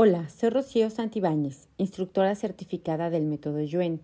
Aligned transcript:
Hola, 0.00 0.28
soy 0.28 0.50
Rocío 0.50 0.90
Santibáñez, 0.90 1.66
instructora 1.76 2.36
certificada 2.36 3.10
del 3.10 3.24
método 3.24 3.60
Yuen, 3.62 4.00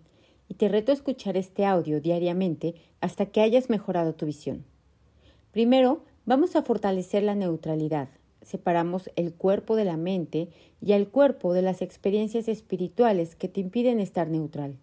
y 0.48 0.54
te 0.54 0.68
reto 0.68 0.90
a 0.90 0.94
escuchar 0.96 1.36
este 1.36 1.64
audio 1.64 2.00
diariamente 2.00 2.74
hasta 3.00 3.26
que 3.26 3.40
hayas 3.40 3.70
mejorado 3.70 4.12
tu 4.12 4.26
visión. 4.26 4.64
Primero, 5.52 6.02
vamos 6.26 6.56
a 6.56 6.62
fortalecer 6.62 7.22
la 7.22 7.36
neutralidad. 7.36 8.08
Separamos 8.42 9.08
el 9.14 9.34
cuerpo 9.34 9.76
de 9.76 9.84
la 9.84 9.96
mente 9.96 10.48
y 10.82 10.94
al 10.94 11.06
cuerpo 11.06 11.54
de 11.54 11.62
las 11.62 11.80
experiencias 11.80 12.48
espirituales 12.48 13.36
que 13.36 13.46
te 13.46 13.60
impiden 13.60 14.00
estar 14.00 14.26
neutral. 14.26 14.74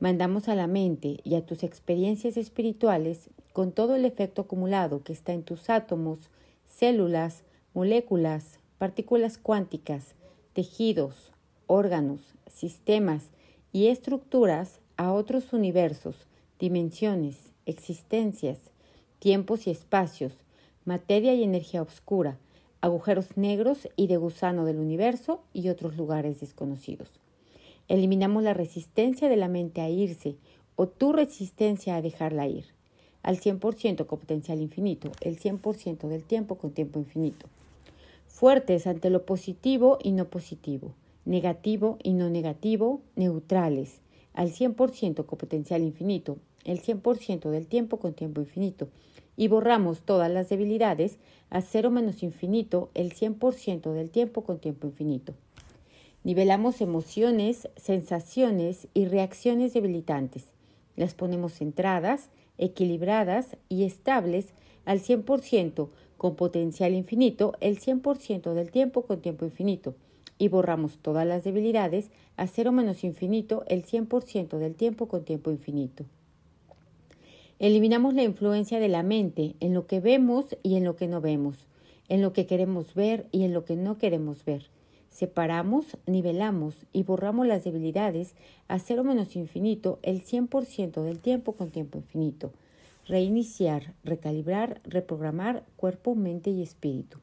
Mandamos 0.00 0.50
a 0.50 0.54
la 0.54 0.66
mente 0.66 1.20
y 1.24 1.36
a 1.36 1.46
tus 1.46 1.62
experiencias 1.62 2.36
espirituales 2.36 3.30
con 3.54 3.72
todo 3.72 3.96
el 3.96 4.04
efecto 4.04 4.42
acumulado 4.42 5.02
que 5.02 5.14
está 5.14 5.32
en 5.32 5.44
tus 5.44 5.70
átomos, 5.70 6.28
células, 6.66 7.42
moléculas, 7.72 8.58
partículas 8.76 9.38
cuánticas, 9.38 10.14
tejidos, 10.52 11.32
órganos, 11.66 12.20
sistemas 12.46 13.24
y 13.72 13.86
estructuras 13.86 14.80
a 14.96 15.12
otros 15.12 15.52
universos, 15.52 16.26
dimensiones, 16.58 17.52
existencias, 17.64 18.58
tiempos 19.18 19.66
y 19.66 19.70
espacios, 19.70 20.32
materia 20.84 21.34
y 21.34 21.42
energía 21.42 21.82
oscura, 21.82 22.38
agujeros 22.80 23.36
negros 23.36 23.88
y 23.96 24.08
de 24.08 24.16
gusano 24.16 24.64
del 24.64 24.78
universo 24.78 25.40
y 25.52 25.68
otros 25.68 25.96
lugares 25.96 26.40
desconocidos. 26.40 27.08
Eliminamos 27.88 28.42
la 28.42 28.54
resistencia 28.54 29.28
de 29.28 29.36
la 29.36 29.48
mente 29.48 29.80
a 29.80 29.88
irse 29.88 30.36
o 30.76 30.88
tu 30.88 31.12
resistencia 31.12 31.96
a 31.96 32.02
dejarla 32.02 32.48
ir, 32.48 32.66
al 33.22 33.38
100% 33.38 34.06
con 34.06 34.18
potencial 34.18 34.60
infinito, 34.60 35.12
el 35.20 35.38
100% 35.38 36.08
del 36.08 36.24
tiempo 36.24 36.56
con 36.56 36.72
tiempo 36.72 36.98
infinito 36.98 37.48
fuertes 38.32 38.86
ante 38.86 39.10
lo 39.10 39.26
positivo 39.26 39.98
y 40.02 40.10
no 40.12 40.30
positivo, 40.30 40.94
negativo 41.26 41.98
y 42.02 42.14
no 42.14 42.30
negativo, 42.30 43.02
neutrales, 43.14 44.00
al 44.32 44.50
100% 44.50 45.26
con 45.26 45.38
potencial 45.38 45.82
infinito, 45.82 46.38
el 46.64 46.80
100% 46.80 47.50
del 47.50 47.66
tiempo 47.66 47.98
con 47.98 48.14
tiempo 48.14 48.40
infinito, 48.40 48.88
y 49.36 49.48
borramos 49.48 50.00
todas 50.00 50.30
las 50.30 50.48
debilidades 50.48 51.18
a 51.50 51.60
cero 51.60 51.90
menos 51.90 52.22
infinito, 52.22 52.90
el 52.94 53.12
100% 53.12 53.92
del 53.92 54.10
tiempo 54.10 54.44
con 54.44 54.58
tiempo 54.58 54.86
infinito. 54.86 55.34
Nivelamos 56.24 56.80
emociones, 56.80 57.68
sensaciones 57.76 58.88
y 58.94 59.04
reacciones 59.04 59.74
debilitantes. 59.74 60.46
Las 60.96 61.12
ponemos 61.12 61.52
centradas, 61.52 62.30
equilibradas 62.56 63.58
y 63.68 63.84
estables 63.84 64.54
al 64.86 65.00
100% 65.00 65.88
con 66.22 66.36
potencial 66.36 66.94
infinito 66.94 67.54
el 67.58 67.80
100% 67.80 68.54
del 68.54 68.70
tiempo 68.70 69.02
con 69.02 69.20
tiempo 69.20 69.44
infinito 69.44 69.96
y 70.38 70.46
borramos 70.46 70.98
todas 70.98 71.26
las 71.26 71.42
debilidades 71.42 72.12
a 72.36 72.46
cero 72.46 72.70
menos 72.70 73.02
infinito 73.02 73.64
el 73.66 73.84
100% 73.84 74.58
del 74.58 74.76
tiempo 74.76 75.08
con 75.08 75.24
tiempo 75.24 75.50
infinito. 75.50 76.04
Eliminamos 77.58 78.14
la 78.14 78.22
influencia 78.22 78.78
de 78.78 78.86
la 78.86 79.02
mente 79.02 79.56
en 79.58 79.74
lo 79.74 79.88
que 79.88 79.98
vemos 79.98 80.56
y 80.62 80.76
en 80.76 80.84
lo 80.84 80.94
que 80.94 81.08
no 81.08 81.20
vemos, 81.20 81.66
en 82.08 82.22
lo 82.22 82.32
que 82.32 82.46
queremos 82.46 82.94
ver 82.94 83.26
y 83.32 83.42
en 83.42 83.52
lo 83.52 83.64
que 83.64 83.74
no 83.74 83.98
queremos 83.98 84.44
ver. 84.44 84.70
Separamos, 85.10 85.98
nivelamos 86.06 86.86
y 86.92 87.02
borramos 87.02 87.48
las 87.48 87.64
debilidades 87.64 88.36
a 88.68 88.78
cero 88.78 89.02
menos 89.02 89.34
infinito 89.34 89.98
el 90.02 90.22
100% 90.22 91.02
del 91.02 91.18
tiempo 91.18 91.54
con 91.54 91.72
tiempo 91.72 91.98
infinito 91.98 92.52
reiniciar, 93.06 93.94
recalibrar, 94.04 94.80
reprogramar 94.84 95.64
cuerpo, 95.76 96.14
mente 96.14 96.50
y 96.50 96.62
espíritu. 96.62 97.18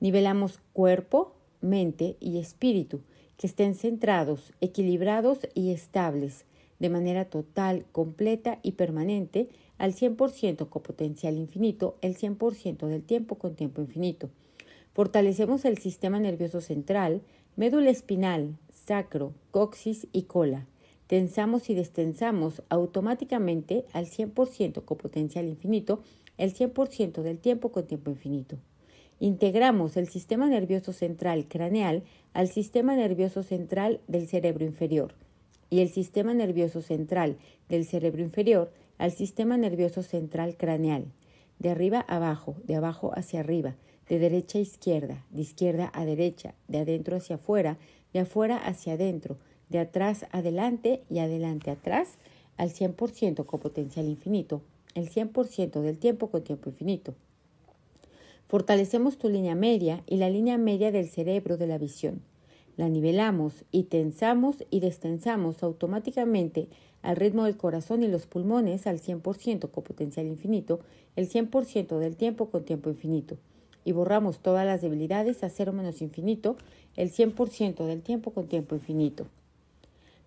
Nivelamos 0.00 0.60
cuerpo, 0.72 1.34
mente 1.60 2.16
y 2.20 2.38
espíritu, 2.38 3.00
que 3.36 3.46
estén 3.46 3.74
centrados, 3.74 4.52
equilibrados 4.60 5.40
y 5.54 5.70
estables, 5.70 6.44
de 6.78 6.90
manera 6.90 7.26
total, 7.26 7.84
completa 7.92 8.58
y 8.62 8.72
permanente, 8.72 9.48
al 9.78 9.94
100% 9.94 10.68
con 10.68 10.82
potencial 10.82 11.36
infinito, 11.36 11.96
el 12.00 12.16
100% 12.16 12.86
del 12.86 13.02
tiempo 13.02 13.36
con 13.36 13.54
tiempo 13.54 13.82
infinito. 13.82 14.30
Fortalecemos 14.94 15.64
el 15.66 15.76
sistema 15.78 16.18
nervioso 16.18 16.60
central, 16.60 17.20
médula 17.56 17.90
espinal, 17.90 18.56
sacro, 18.70 19.34
coxis 19.50 20.06
y 20.12 20.22
cola 20.22 20.66
tensamos 21.06 21.70
y 21.70 21.74
destensamos 21.74 22.62
automáticamente 22.68 23.84
al 23.92 24.06
100% 24.06 24.84
con 24.84 24.98
potencial 24.98 25.46
infinito 25.46 26.00
el 26.38 26.54
100% 26.54 27.22
del 27.22 27.38
tiempo 27.38 27.72
con 27.72 27.86
tiempo 27.86 28.10
infinito. 28.10 28.56
Integramos 29.18 29.96
el 29.96 30.08
sistema 30.08 30.46
nervioso 30.46 30.92
central 30.92 31.46
craneal 31.48 32.02
al 32.34 32.48
sistema 32.48 32.94
nervioso 32.96 33.42
central 33.42 34.00
del 34.08 34.28
cerebro 34.28 34.64
inferior 34.64 35.14
y 35.70 35.80
el 35.80 35.88
sistema 35.88 36.34
nervioso 36.34 36.82
central 36.82 37.38
del 37.68 37.86
cerebro 37.86 38.22
inferior 38.22 38.70
al 38.98 39.12
sistema 39.12 39.56
nervioso 39.56 40.02
central 40.02 40.56
craneal, 40.56 41.06
de 41.58 41.70
arriba 41.70 42.04
a 42.08 42.16
abajo, 42.16 42.56
de 42.64 42.76
abajo 42.76 43.12
hacia 43.14 43.40
arriba, 43.40 43.76
de 44.08 44.18
derecha 44.18 44.58
a 44.58 44.62
izquierda, 44.62 45.24
de 45.30 45.42
izquierda 45.42 45.90
a 45.94 46.04
derecha, 46.04 46.54
de 46.68 46.78
adentro 46.78 47.16
hacia 47.16 47.36
afuera, 47.36 47.78
de 48.12 48.20
afuera 48.20 48.56
hacia 48.56 48.94
adentro, 48.94 49.38
de 49.68 49.78
atrás 49.78 50.26
adelante 50.30 51.02
y 51.10 51.18
adelante 51.18 51.70
atrás 51.70 52.18
al 52.56 52.70
100% 52.70 53.44
con 53.44 53.60
potencial 53.60 54.06
infinito, 54.06 54.62
el 54.94 55.10
100% 55.10 55.80
del 55.80 55.98
tiempo 55.98 56.30
con 56.30 56.42
tiempo 56.42 56.70
infinito. 56.70 57.14
Fortalecemos 58.48 59.18
tu 59.18 59.28
línea 59.28 59.54
media 59.54 60.02
y 60.06 60.16
la 60.16 60.30
línea 60.30 60.56
media 60.56 60.92
del 60.92 61.08
cerebro 61.08 61.56
de 61.56 61.66
la 61.66 61.78
visión. 61.78 62.22
La 62.76 62.88
nivelamos 62.88 63.64
y 63.72 63.84
tensamos 63.84 64.64
y 64.70 64.80
destensamos 64.80 65.62
automáticamente 65.62 66.68
al 67.02 67.16
ritmo 67.16 67.44
del 67.44 67.56
corazón 67.56 68.02
y 68.02 68.08
los 68.08 68.26
pulmones 68.26 68.86
al 68.86 69.00
100% 69.00 69.70
con 69.70 69.82
potencial 69.84 70.26
infinito, 70.26 70.80
el 71.16 71.28
100% 71.28 71.98
del 71.98 72.16
tiempo 72.16 72.50
con 72.50 72.64
tiempo 72.64 72.90
infinito. 72.90 73.36
Y 73.84 73.92
borramos 73.92 74.38
todas 74.40 74.66
las 74.66 74.82
debilidades 74.82 75.42
a 75.42 75.48
cero 75.48 75.72
menos 75.72 76.02
infinito, 76.02 76.56
el 76.96 77.10
100% 77.10 77.86
del 77.86 78.02
tiempo 78.02 78.32
con 78.32 78.46
tiempo 78.46 78.74
infinito 78.74 79.26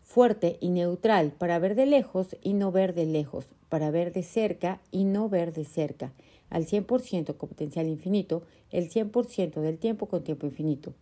fuerte 0.10 0.58
y 0.60 0.70
neutral 0.70 1.34
para 1.38 1.60
ver 1.60 1.76
de 1.76 1.86
lejos 1.86 2.36
y 2.42 2.54
no 2.54 2.72
ver 2.72 2.96
de 2.96 3.06
lejos, 3.06 3.46
para 3.70 3.92
ver 3.92 4.12
de 4.12 4.24
cerca 4.24 4.82
y 4.90 5.04
no 5.04 5.30
ver 5.30 5.54
de 5.54 5.66
cerca, 5.66 6.14
al 6.50 6.66
100% 6.66 7.38
con 7.38 7.50
potencial 7.50 7.88
infinito, 7.88 8.42
el 8.72 8.90
100% 8.90 9.62
del 9.62 9.78
tiempo 9.78 10.08
con 10.08 10.24
tiempo 10.24 10.48
infinito. 10.48 10.96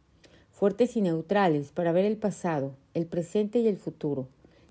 Fuertes 0.52 0.98
y 0.98 1.02
neutrales 1.02 1.72
para 1.72 1.94
ver 1.94 2.04
el 2.04 2.18
pasado, 2.18 2.76
el 2.94 3.06
presente 3.06 3.60
y 3.60 3.70
el 3.70 3.78
futuro, 3.78 4.28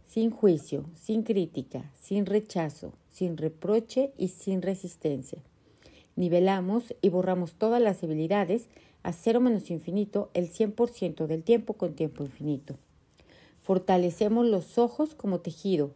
sin 0.06 0.30
juicio, 0.30 0.84
sin 0.94 1.22
crítica, 1.22 1.90
sin 1.98 2.26
rechazo, 2.26 2.92
sin 3.10 3.38
reproche 3.38 4.12
y 4.18 4.28
sin 4.28 4.60
resistencia. 4.60 5.38
Nivelamos 6.14 6.94
y 7.00 7.08
borramos 7.08 7.54
todas 7.54 7.80
las 7.80 8.02
habilidades 8.02 8.68
a 9.02 9.14
cero 9.14 9.40
menos 9.40 9.70
infinito 9.70 10.28
el 10.34 10.52
100% 10.52 11.26
del 11.26 11.42
tiempo 11.42 11.72
con 11.72 11.94
tiempo 11.94 12.22
infinito. 12.22 12.76
Fortalecemos 13.66 14.46
los 14.46 14.78
ojos 14.78 15.16
como 15.16 15.40
tejido, 15.40 15.90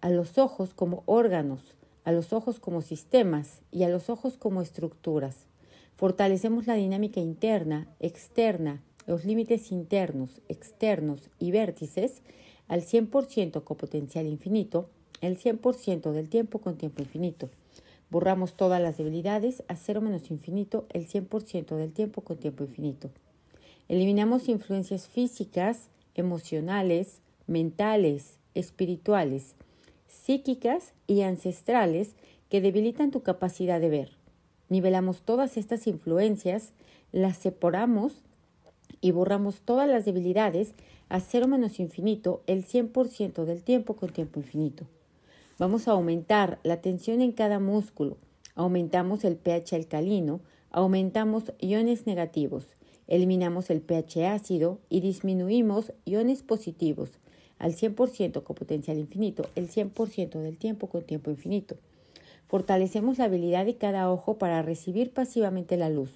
a 0.00 0.10
los 0.10 0.38
ojos 0.38 0.74
como 0.74 1.02
órganos, 1.06 1.74
a 2.04 2.12
los 2.12 2.32
ojos 2.32 2.60
como 2.60 2.82
sistemas 2.82 3.62
y 3.72 3.82
a 3.82 3.88
los 3.88 4.10
ojos 4.10 4.36
como 4.36 4.62
estructuras. 4.62 5.48
Fortalecemos 5.96 6.68
la 6.68 6.74
dinámica 6.74 7.18
interna, 7.18 7.88
externa, 7.98 8.80
los 9.08 9.24
límites 9.24 9.72
internos, 9.72 10.40
externos 10.48 11.28
y 11.40 11.50
vértices 11.50 12.22
al 12.68 12.82
100% 12.82 13.64
con 13.64 13.76
potencial 13.76 14.28
infinito, 14.28 14.88
el 15.20 15.36
100% 15.36 16.12
del 16.12 16.28
tiempo 16.28 16.60
con 16.60 16.76
tiempo 16.76 17.02
infinito. 17.02 17.50
Borramos 18.08 18.54
todas 18.54 18.80
las 18.80 18.98
debilidades 18.98 19.64
a 19.66 19.74
cero 19.74 20.00
menos 20.00 20.30
infinito, 20.30 20.86
el 20.90 21.08
100% 21.08 21.74
del 21.74 21.92
tiempo 21.92 22.20
con 22.20 22.36
tiempo 22.36 22.62
infinito. 22.62 23.10
Eliminamos 23.88 24.48
influencias 24.48 25.08
físicas, 25.08 25.90
emocionales, 26.16 27.20
mentales, 27.46 28.38
espirituales, 28.54 29.54
psíquicas 30.06 30.92
y 31.06 31.22
ancestrales 31.22 32.14
que 32.48 32.60
debilitan 32.60 33.10
tu 33.10 33.22
capacidad 33.22 33.80
de 33.80 33.90
ver. 33.90 34.10
Nivelamos 34.68 35.22
todas 35.22 35.56
estas 35.56 35.86
influencias, 35.86 36.72
las 37.12 37.36
separamos 37.36 38.24
y 39.00 39.12
borramos 39.12 39.60
todas 39.60 39.88
las 39.88 40.04
debilidades 40.04 40.74
a 41.08 41.20
cero 41.20 41.46
menos 41.46 41.78
infinito 41.78 42.42
el 42.46 42.64
100% 42.64 43.44
del 43.44 43.62
tiempo 43.62 43.94
con 43.94 44.10
tiempo 44.10 44.40
infinito. 44.40 44.86
Vamos 45.58 45.88
a 45.88 45.92
aumentar 45.92 46.58
la 46.64 46.80
tensión 46.80 47.20
en 47.20 47.32
cada 47.32 47.60
músculo, 47.60 48.16
aumentamos 48.54 49.24
el 49.24 49.36
pH 49.36 49.76
alcalino, 49.76 50.40
aumentamos 50.70 51.52
iones 51.58 52.06
negativos, 52.06 52.66
Eliminamos 53.08 53.70
el 53.70 53.80
pH 53.80 54.26
ácido 54.26 54.78
y 54.88 55.00
disminuimos 55.00 55.92
iones 56.04 56.42
positivos 56.42 57.10
al 57.58 57.74
100% 57.74 58.42
con 58.42 58.56
potencial 58.56 58.98
infinito, 58.98 59.48
el 59.54 59.68
100% 59.68 60.40
del 60.40 60.58
tiempo 60.58 60.88
con 60.88 61.02
tiempo 61.02 61.30
infinito. 61.30 61.76
Fortalecemos 62.48 63.18
la 63.18 63.24
habilidad 63.24 63.64
de 63.64 63.76
cada 63.76 64.10
ojo 64.10 64.38
para 64.38 64.62
recibir 64.62 65.12
pasivamente 65.12 65.76
la 65.76 65.88
luz 65.88 66.10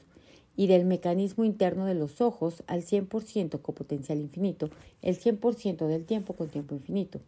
y 0.57 0.67
del 0.67 0.85
mecanismo 0.85 1.45
interno 1.45 1.87
de 1.87 1.95
los 1.95 2.21
ojos 2.21 2.63
al 2.67 2.83
100% 2.83 3.63
con 3.63 3.75
potencial 3.75 4.21
infinito, 4.21 4.69
el 5.03 5.19
100% 5.19 5.87
del 5.87 6.05
tiempo 6.05 6.35
con 6.35 6.49
tiempo 6.49 6.75
infinito. 6.75 7.21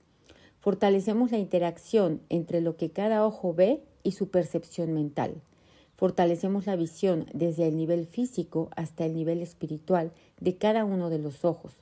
Fortalecemos 0.60 1.32
la 1.32 1.38
interacción 1.38 2.20
entre 2.28 2.60
lo 2.60 2.76
que 2.76 2.90
cada 2.90 3.26
ojo 3.26 3.54
ve 3.54 3.80
y 4.02 4.12
su 4.12 4.28
percepción 4.28 4.92
mental. 4.92 5.34
Fortalecemos 6.02 6.66
la 6.66 6.74
visión 6.74 7.26
desde 7.32 7.68
el 7.68 7.76
nivel 7.76 8.08
físico 8.08 8.70
hasta 8.74 9.06
el 9.06 9.14
nivel 9.14 9.40
espiritual 9.40 10.10
de 10.40 10.56
cada 10.56 10.84
uno 10.84 11.10
de 11.10 11.20
los 11.20 11.44
ojos. 11.44 11.74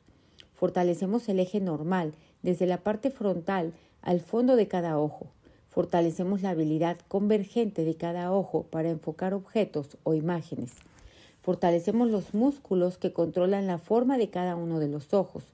Fortalecemos 0.52 1.26
el 1.30 1.40
eje 1.40 1.58
normal 1.58 2.12
desde 2.42 2.66
la 2.66 2.76
parte 2.76 3.10
frontal 3.10 3.72
al 4.02 4.20
fondo 4.20 4.56
de 4.56 4.68
cada 4.68 4.98
ojo. 4.98 5.28
Fortalecemos 5.70 6.42
la 6.42 6.50
habilidad 6.50 6.98
convergente 7.08 7.82
de 7.82 7.94
cada 7.94 8.30
ojo 8.30 8.64
para 8.64 8.90
enfocar 8.90 9.32
objetos 9.32 9.96
o 10.02 10.12
imágenes. 10.12 10.72
Fortalecemos 11.40 12.10
los 12.10 12.34
músculos 12.34 12.98
que 12.98 13.14
controlan 13.14 13.66
la 13.66 13.78
forma 13.78 14.18
de 14.18 14.28
cada 14.28 14.54
uno 14.54 14.80
de 14.80 14.88
los 14.88 15.14
ojos. 15.14 15.44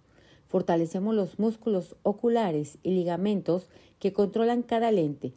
Fortalecemos 0.49 1.15
los 1.15 1.39
músculos 1.39 1.95
oculares 2.03 2.79
y 2.83 2.91
ligamentos 2.91 3.69
que 4.01 4.13
controlan 4.13 4.65
cada 4.65 4.91
lente. 4.91 5.35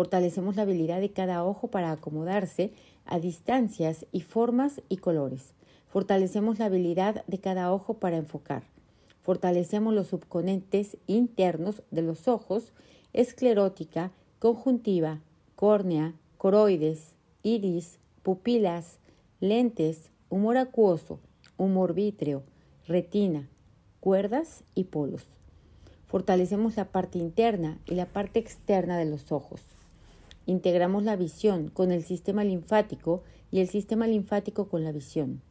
Fortalecemos 0.00 0.56
la 0.56 0.62
habilidad 0.62 0.98
de 1.02 1.12
cada 1.12 1.44
ojo 1.44 1.68
para 1.68 1.92
acomodarse 1.92 2.72
a 3.04 3.18
distancias 3.18 4.06
y 4.12 4.22
formas 4.22 4.80
y 4.88 4.96
colores. 4.96 5.52
Fortalecemos 5.88 6.58
la 6.58 6.64
habilidad 6.64 7.22
de 7.26 7.36
cada 7.36 7.70
ojo 7.70 7.98
para 7.98 8.16
enfocar. 8.16 8.62
Fortalecemos 9.20 9.92
los 9.92 10.06
subconentes 10.06 10.96
internos 11.06 11.82
de 11.90 12.00
los 12.00 12.28
ojos, 12.28 12.72
esclerótica, 13.12 14.10
conjuntiva, 14.38 15.20
córnea, 15.54 16.14
coroides, 16.38 17.12
iris, 17.42 17.98
pupilas, 18.22 19.00
lentes, 19.38 20.12
humor 20.30 20.56
acuoso, 20.56 21.20
humor 21.58 21.92
vítreo, 21.92 22.42
retina, 22.86 23.50
cuerdas 24.00 24.64
y 24.74 24.84
polos. 24.84 25.26
Fortalecemos 26.06 26.78
la 26.78 26.86
parte 26.86 27.18
interna 27.18 27.78
y 27.84 27.96
la 27.96 28.06
parte 28.06 28.38
externa 28.38 28.96
de 28.96 29.04
los 29.04 29.30
ojos. 29.30 29.60
Integramos 30.46 31.04
la 31.04 31.16
visión 31.16 31.68
con 31.68 31.92
el 31.92 32.04
sistema 32.04 32.44
linfático 32.44 33.22
y 33.50 33.60
el 33.60 33.68
sistema 33.68 34.06
linfático 34.06 34.68
con 34.68 34.84
la 34.84 34.92
visión. 34.92 35.42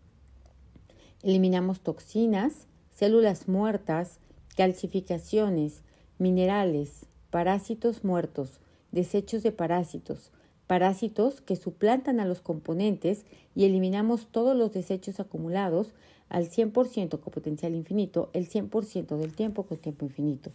Eliminamos 1.21 1.81
toxinas, 1.81 2.68
células 2.95 3.47
muertas, 3.47 4.19
calcificaciones, 4.56 5.83
minerales, 6.18 7.06
parásitos 7.30 8.03
muertos, 8.03 8.59
desechos 8.91 9.44
de 9.44 9.51
parásitos, 9.51 10.31
parásitos 10.68 11.41
que 11.41 11.56
suplantan 11.56 12.19
a 12.19 12.25
los 12.25 12.41
componentes 12.41 13.25
y 13.56 13.65
eliminamos 13.65 14.27
todos 14.31 14.56
los 14.56 14.71
desechos 14.71 15.19
acumulados 15.19 15.94
al 16.30 16.50
100% 16.50 17.19
con 17.19 17.33
potencial 17.33 17.74
infinito, 17.75 18.30
el 18.33 18.47
100% 18.47 19.18
del 19.18 19.33
tiempo 19.33 19.63
con 19.63 19.77
tiempo 19.77 20.06
infinito. 20.06 20.51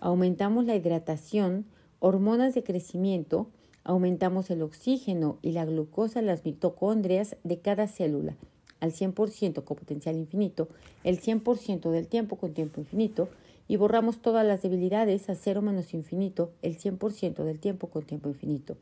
Aumentamos 0.00 0.64
la 0.64 0.76
hidratación, 0.76 1.66
hormonas 2.04 2.52
de 2.52 2.64
crecimiento, 2.64 3.46
aumentamos 3.84 4.50
el 4.50 4.62
oxígeno 4.62 5.38
y 5.40 5.52
la 5.52 5.64
glucosa 5.64 6.18
en 6.18 6.26
las 6.26 6.44
mitocondrias 6.44 7.36
de 7.44 7.60
cada 7.60 7.86
célula 7.86 8.36
al 8.80 8.92
100% 8.92 9.62
con 9.62 9.76
potencial 9.76 10.16
infinito, 10.16 10.66
el 11.04 11.20
100% 11.20 11.92
del 11.92 12.08
tiempo 12.08 12.34
con 12.34 12.54
tiempo 12.54 12.80
infinito, 12.80 13.28
y 13.68 13.76
borramos 13.76 14.20
todas 14.20 14.44
las 14.44 14.62
debilidades 14.62 15.30
a 15.30 15.36
cero 15.36 15.62
menos 15.62 15.94
infinito, 15.94 16.50
el 16.62 16.76
100% 16.76 17.44
del 17.44 17.60
tiempo 17.60 17.86
con 17.86 18.02
tiempo 18.02 18.28
infinito. 18.28 18.76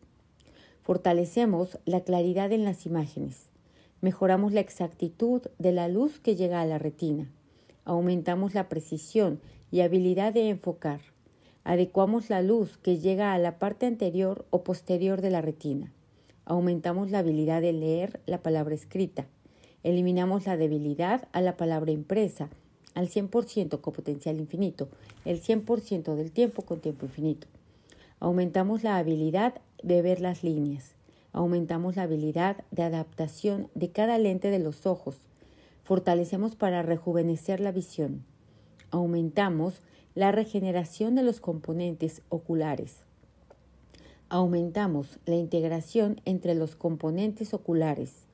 Fortalecemos 0.82 1.78
la 1.84 2.00
claridad 2.00 2.50
en 2.52 2.64
las 2.64 2.86
imágenes. 2.86 3.50
Mejoramos 4.00 4.54
la 4.54 4.60
exactitud 4.60 5.42
de 5.58 5.72
la 5.72 5.88
luz 5.88 6.18
que 6.20 6.36
llega 6.36 6.62
a 6.62 6.66
la 6.66 6.78
retina. 6.78 7.30
Aumentamos 7.84 8.54
la 8.54 8.70
precisión 8.70 9.40
y 9.70 9.82
habilidad 9.82 10.32
de 10.32 10.48
enfocar. 10.48 11.02
Adecuamos 11.64 12.30
la 12.30 12.42
luz 12.42 12.78
que 12.78 12.98
llega 12.98 13.34
a 13.34 13.38
la 13.38 13.58
parte 13.58 13.86
anterior 13.86 14.46
o 14.50 14.64
posterior 14.64 15.20
de 15.20 15.30
la 15.30 15.42
retina. 15.42 15.92
Aumentamos 16.44 17.10
la 17.10 17.18
habilidad 17.18 17.60
de 17.60 17.72
leer 17.72 18.20
la 18.26 18.42
palabra 18.42 18.74
escrita. 18.74 19.26
Eliminamos 19.82 20.46
la 20.46 20.56
debilidad 20.56 21.28
a 21.32 21.40
la 21.40 21.56
palabra 21.56 21.90
impresa 21.90 22.48
al 22.94 23.08
100% 23.08 23.80
con 23.80 23.92
potencial 23.92 24.40
infinito, 24.40 24.88
el 25.24 25.40
100% 25.40 26.14
del 26.16 26.32
tiempo 26.32 26.62
con 26.62 26.80
tiempo 26.80 27.06
infinito. 27.06 27.46
Aumentamos 28.18 28.82
la 28.82 28.96
habilidad 28.96 29.54
de 29.82 30.02
ver 30.02 30.20
las 30.20 30.42
líneas. 30.42 30.94
Aumentamos 31.32 31.96
la 31.96 32.02
habilidad 32.02 32.64
de 32.70 32.82
adaptación 32.82 33.68
de 33.74 33.90
cada 33.90 34.18
lente 34.18 34.50
de 34.50 34.58
los 34.58 34.86
ojos. 34.86 35.16
Fortalecemos 35.84 36.56
para 36.56 36.82
rejuvenecer 36.82 37.60
la 37.60 37.72
visión. 37.72 38.24
Aumentamos 38.90 39.80
la 40.14 40.32
regeneración 40.32 41.14
de 41.14 41.22
los 41.22 41.40
componentes 41.40 42.22
oculares. 42.28 43.04
Aumentamos 44.28 45.18
la 45.26 45.36
integración 45.36 46.20
entre 46.24 46.54
los 46.54 46.76
componentes 46.76 47.54
oculares. 47.54 48.26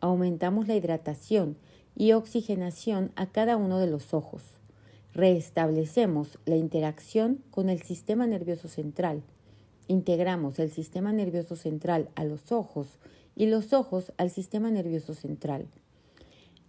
Aumentamos 0.00 0.68
la 0.68 0.74
hidratación 0.74 1.56
y 1.96 2.12
oxigenación 2.12 3.10
a 3.16 3.26
cada 3.26 3.56
uno 3.56 3.78
de 3.78 3.88
los 3.88 4.14
ojos. 4.14 4.42
Restablecemos 5.12 6.38
la 6.44 6.56
interacción 6.56 7.42
con 7.50 7.68
el 7.68 7.82
sistema 7.82 8.26
nervioso 8.26 8.68
central. 8.68 9.22
Integramos 9.86 10.58
el 10.58 10.70
sistema 10.70 11.12
nervioso 11.12 11.56
central 11.56 12.10
a 12.14 12.24
los 12.24 12.52
ojos 12.52 12.98
y 13.34 13.46
los 13.46 13.72
ojos 13.72 14.12
al 14.18 14.30
sistema 14.30 14.70
nervioso 14.70 15.14
central. 15.14 15.66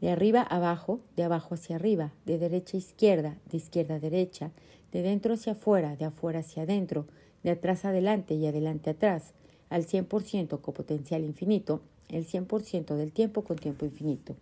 De 0.02 0.10
arriba 0.10 0.42
a 0.42 0.58
abajo, 0.58 1.02
de 1.16 1.24
abajo 1.24 1.56
hacia 1.56 1.76
arriba, 1.76 2.14
de 2.26 2.38
derecha 2.38 2.78
a 2.78 2.80
izquierda, 2.80 3.38
de 3.50 3.58
izquierda 3.58 3.96
a 3.96 4.00
derecha, 4.00 4.52
de 4.92 5.02
dentro 5.02 5.34
hacia 5.34 5.54
afuera, 5.54 5.96
de 5.96 6.06
afuera 6.06 6.40
hacia 6.40 6.64
adentro, 6.64 7.06
de 7.44 7.52
atrás 7.52 7.86
adelante 7.86 8.34
y 8.34 8.46
adelante 8.48 8.90
atrás, 8.90 9.34
al 9.70 9.86
100% 9.86 10.62
con 10.62 10.74
potencial 10.74 11.24
infinito, 11.24 11.82
el 12.10 12.26
100% 12.26 12.96
del 12.96 13.12
tiempo 13.12 13.44
con 13.44 13.58
tiempo 13.58 13.86
infinito. 13.86 14.36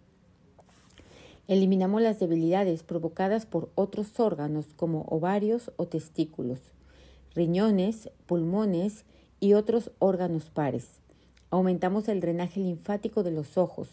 Eliminamos 1.48 2.02
las 2.02 2.20
debilidades 2.20 2.84
provocadas 2.84 3.46
por 3.46 3.70
otros 3.76 4.20
órganos 4.20 4.66
como 4.76 5.04
ovarios 5.04 5.72
o 5.78 5.88
testículos, 5.88 6.60
riñones, 7.36 8.10
pulmones 8.26 9.06
y 9.40 9.54
otros 9.54 9.92
órganos 10.00 10.50
pares. 10.50 11.00
Aumentamos 11.50 12.10
el 12.10 12.20
drenaje 12.20 12.60
linfático 12.60 13.24
de 13.24 13.32
los 13.32 13.58
ojos, 13.58 13.88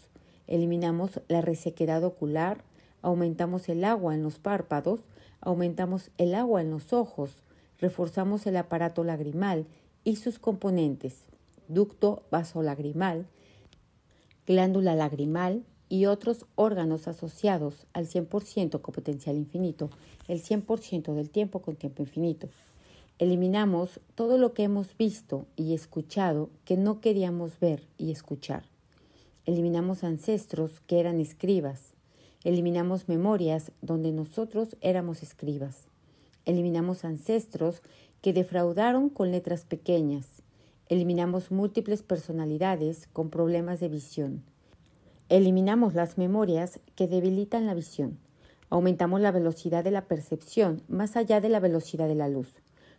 eliminamos 0.47 1.21
la 1.27 1.41
resequedad 1.41 2.03
ocular, 2.03 2.63
aumentamos 3.01 3.69
el 3.69 3.83
agua 3.83 4.15
en 4.15 4.23
los 4.23 4.39
párpados, 4.39 5.01
aumentamos 5.41 6.11
el 6.17 6.35
agua 6.35 6.61
en 6.61 6.71
los 6.71 6.93
ojos, 6.93 7.31
reforzamos 7.79 8.47
el 8.47 8.57
aparato 8.57 9.03
lagrimal 9.03 9.65
y 10.03 10.15
sus 10.15 10.39
componentes, 10.39 11.25
ducto 11.67 12.23
vasolagrimal, 12.31 13.27
glándula 14.45 14.95
lagrimal, 14.95 15.63
y 15.89 16.05
otros 16.05 16.45
órganos 16.55 17.07
asociados 17.07 17.85
al 17.93 18.07
100% 18.07 18.81
con 18.81 18.93
potencial 18.93 19.35
infinito, 19.35 19.89
el 20.27 20.41
100% 20.41 21.13
del 21.13 21.29
tiempo 21.29 21.61
con 21.61 21.75
tiempo 21.75 22.03
infinito. 22.03 22.49
Eliminamos 23.19 24.01
todo 24.15 24.37
lo 24.37 24.53
que 24.53 24.63
hemos 24.63 24.97
visto 24.97 25.45
y 25.55 25.73
escuchado 25.73 26.49
que 26.65 26.75
no 26.75 26.99
queríamos 26.99 27.59
ver 27.59 27.87
y 27.97 28.11
escuchar. 28.11 28.63
Eliminamos 29.45 30.03
ancestros 30.03 30.79
que 30.87 30.99
eran 30.99 31.19
escribas. 31.19 31.93
Eliminamos 32.43 33.07
memorias 33.07 33.71
donde 33.81 34.11
nosotros 34.11 34.75
éramos 34.81 35.23
escribas. 35.23 35.87
Eliminamos 36.45 37.05
ancestros 37.05 37.81
que 38.21 38.33
defraudaron 38.33 39.09
con 39.09 39.31
letras 39.31 39.65
pequeñas. 39.65 40.27
Eliminamos 40.89 41.51
múltiples 41.51 42.03
personalidades 42.03 43.07
con 43.13 43.29
problemas 43.29 43.79
de 43.79 43.89
visión 43.89 44.43
Eliminamos 45.27 45.95
las 45.95 46.19
memorias 46.19 46.79
que 46.95 47.07
debilitan 47.07 47.65
la 47.65 47.73
visión. 47.73 48.19
Aumentamos 48.69 49.19
la 49.21 49.31
velocidad 49.31 49.83
de 49.83 49.89
la 49.89 50.05
percepción 50.05 50.83
más 50.87 51.15
allá 51.15 51.41
de 51.41 51.49
la 51.49 51.59
velocidad 51.59 52.07
de 52.07 52.13
la 52.13 52.29
luz. 52.29 52.53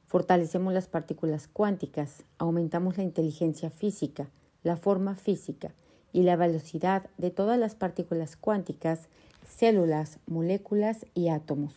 Fortalecemos 0.07 0.75
las 0.75 0.89
partículas 0.89 1.47
cuánticas. 1.47 2.25
Aumentamos 2.39 2.97
la 2.97 3.05
inteligencia 3.05 3.71
física, 3.71 4.29
la 4.65 4.77
forma 4.77 5.15
física 5.15 5.73
y 6.17 6.23
la 6.23 6.37
velocidad 6.37 7.11
de 7.19 7.31
todas 7.31 7.59
las 7.59 7.75
partículas 7.75 8.37
cuánticas, 8.37 9.11
células, 9.47 10.19
moléculas 10.27 11.05
y 11.13 11.29
átomos. 11.29 11.75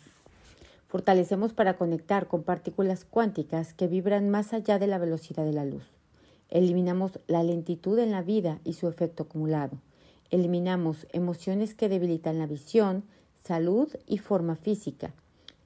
Fortalecemos 0.88 1.51
para 1.51 1.75
conectar 1.75 2.29
con 2.29 2.43
partículas 2.43 3.03
cuánticas 3.03 3.74
que 3.74 3.88
vibran 3.88 4.29
más 4.29 4.53
allá 4.53 4.79
de 4.79 4.88
la 4.88 4.98
velocidad 4.98 5.43
de 5.43 5.51
la 5.51 5.65
luz. 5.65 5.84
Eliminamos 6.48 7.19
la 7.27 7.43
lentitud 7.43 8.00
en 8.00 8.12
la 8.12 8.22
vida 8.22 8.62
y 8.63 8.74
su 8.74 8.88
efecto 8.88 9.24
acumulado. 9.24 9.77
Eliminamos 10.31 11.05
emociones 11.12 11.75
que 11.75 11.89
debilitan 11.89 12.39
la 12.39 12.48
visión, 12.48 13.03
salud 13.43 13.89
y 14.08 14.19
forma 14.19 14.55
física. 14.55 15.13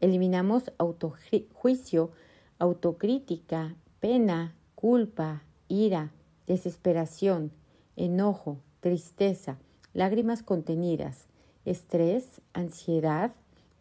Eliminamos 0.02 0.72
autojuicio, 0.80 2.10
autocrítica, 2.58 3.76
pena, 4.00 4.56
culpa, 4.74 5.44
ira, 5.68 6.12
desesperación, 6.48 7.52
enojo, 7.96 8.58
tristeza, 8.80 9.58
lágrimas 9.94 10.44
contenidas, 10.44 11.28
estrés, 11.66 12.42
ansiedad, 12.54 13.32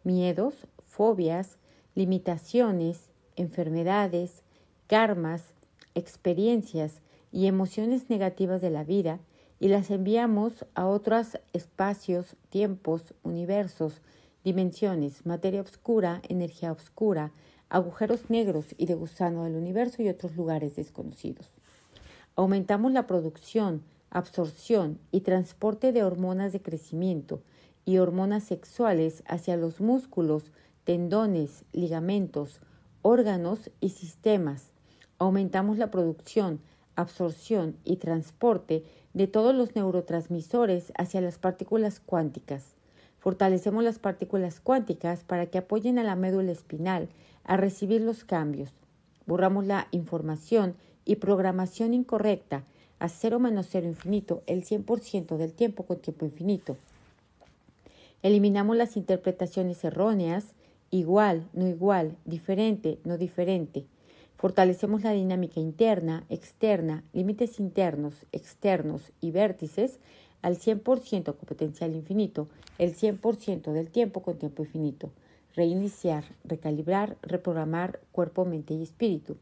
miedos, 0.03 0.67
fobias, 0.85 1.57
limitaciones, 1.95 3.09
enfermedades, 3.35 4.43
karmas, 4.87 5.53
experiencias 5.95 7.01
y 7.31 7.47
emociones 7.47 8.09
negativas 8.09 8.61
de 8.61 8.69
la 8.69 8.83
vida 8.83 9.19
y 9.59 9.69
las 9.69 9.89
enviamos 9.91 10.65
a 10.75 10.85
otros 10.85 11.39
espacios, 11.53 12.35
tiempos, 12.49 13.13
universos, 13.23 14.01
dimensiones, 14.43 15.25
materia 15.25 15.61
oscura, 15.61 16.21
energía 16.27 16.71
oscura, 16.71 17.31
agujeros 17.69 18.29
negros 18.29 18.75
y 18.77 18.85
de 18.85 18.95
gusano 18.95 19.45
del 19.45 19.55
universo 19.55 20.03
y 20.03 20.09
otros 20.09 20.35
lugares 20.35 20.75
desconocidos. 20.75 21.51
Aumentamos 22.35 22.91
la 22.91 23.07
producción, 23.07 23.83
absorción 24.13 24.99
y 25.11 25.21
transporte 25.21 25.91
de 25.91 26.03
hormonas 26.03 26.53
de 26.53 26.61
crecimiento 26.61 27.41
y 27.83 27.97
hormonas 27.97 28.43
sexuales 28.43 29.23
hacia 29.25 29.57
los 29.57 29.81
músculos, 29.81 30.51
tendones, 30.83 31.65
ligamentos, 31.73 32.61
órganos 33.01 33.71
y 33.81 33.89
sistemas. 33.89 34.71
Aumentamos 35.17 35.79
la 35.79 35.89
producción, 35.89 36.61
absorción 36.95 37.75
y 37.83 37.95
transporte 37.95 38.83
de 39.15 39.25
todos 39.25 39.55
los 39.55 39.75
neurotransmisores 39.75 40.93
hacia 40.95 41.19
las 41.19 41.39
partículas 41.39 41.99
cuánticas. 41.99 42.75
Fortalecemos 43.17 43.83
las 43.83 43.97
partículas 43.97 44.59
cuánticas 44.59 45.23
para 45.23 45.47
que 45.47 45.57
apoyen 45.57 45.97
a 45.97 46.03
la 46.03 46.15
médula 46.15 46.51
espinal 46.51 47.09
a 47.45 47.57
recibir 47.57 48.01
los 48.01 48.23
cambios. 48.23 48.69
Borramos 49.25 49.65
la 49.65 49.87
información 49.89 50.75
y 51.03 51.15
programación 51.15 51.95
incorrecta 51.95 52.63
a 53.03 53.09
cero 53.09 53.37
menos 53.37 53.67
cero 53.69 53.85
infinito 53.85 54.43
el 54.47 54.63
100% 54.63 55.35
del 55.35 55.51
tiempo 55.51 55.83
con 55.83 55.97
tiempo 55.97 56.25
infinito. 56.25 56.77
Eliminamos 58.21 58.77
las 58.77 58.95
interpretaciones 58.95 59.83
erróneas, 59.83 60.53
igual, 60.89 61.49
no 61.51 61.67
igual, 61.67 62.15
diferente, 62.23 62.99
no 63.03 63.17
diferente. 63.17 63.83
Fortalecemos 64.37 65.03
la 65.03 65.11
dinámica 65.11 65.59
interna, 65.59 66.23
externa, 66.29 67.03
límites 67.11 67.59
internos, 67.59 68.25
externos 68.31 69.11
y 69.19 69.31
vértices 69.31 69.99
al 70.41 70.57
100% 70.57 71.25
con 71.25 71.45
potencial 71.45 71.93
infinito, 71.95 72.47
el 72.77 72.95
100% 72.95 73.73
del 73.73 73.89
tiempo 73.89 74.21
con 74.21 74.37
tiempo 74.37 74.63
infinito. 74.63 75.11
Reiniciar, 75.57 76.23
recalibrar, 76.45 77.17
reprogramar 77.21 77.99
cuerpo, 78.13 78.45
mente 78.45 78.73
y 78.73 78.81
espíritu. 78.81 79.35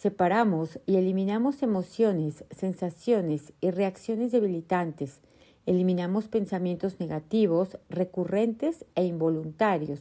Separamos 0.00 0.80
y 0.86 0.96
eliminamos 0.96 1.62
emociones, 1.62 2.46
sensaciones 2.50 3.52
y 3.60 3.70
reacciones 3.70 4.32
debilitantes. 4.32 5.20
Eliminamos 5.66 6.26
pensamientos 6.26 6.98
negativos, 7.00 7.76
recurrentes 7.90 8.86
e 8.94 9.04
involuntarios. 9.04 10.00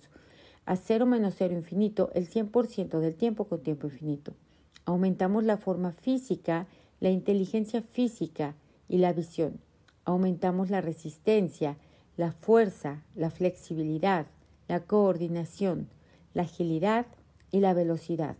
A 0.65 0.77
cero 0.77 1.05
menos 1.05 1.33
cero 1.37 1.53
infinito 1.53 2.11
el 2.13 2.29
100% 2.29 2.99
del 3.01 3.15
tiempo 3.15 3.49
con 3.49 3.61
tiempo 3.61 3.87
infinito. 3.87 4.31
Aumentamos 4.85 5.43
la 5.43 5.57
forma 5.57 5.91
física, 5.91 6.67
la 7.01 7.09
inteligencia 7.09 7.81
física 7.81 8.55
y 8.87 8.99
la 8.99 9.11
visión. 9.11 9.59
Aumentamos 10.05 10.69
la 10.69 10.79
resistencia, 10.79 11.75
la 12.15 12.31
fuerza, 12.31 13.03
la 13.15 13.31
flexibilidad, 13.31 14.27
la 14.69 14.79
coordinación, 14.79 15.89
la 16.33 16.43
agilidad 16.43 17.05
y 17.51 17.59
la 17.59 17.73
velocidad 17.73 18.37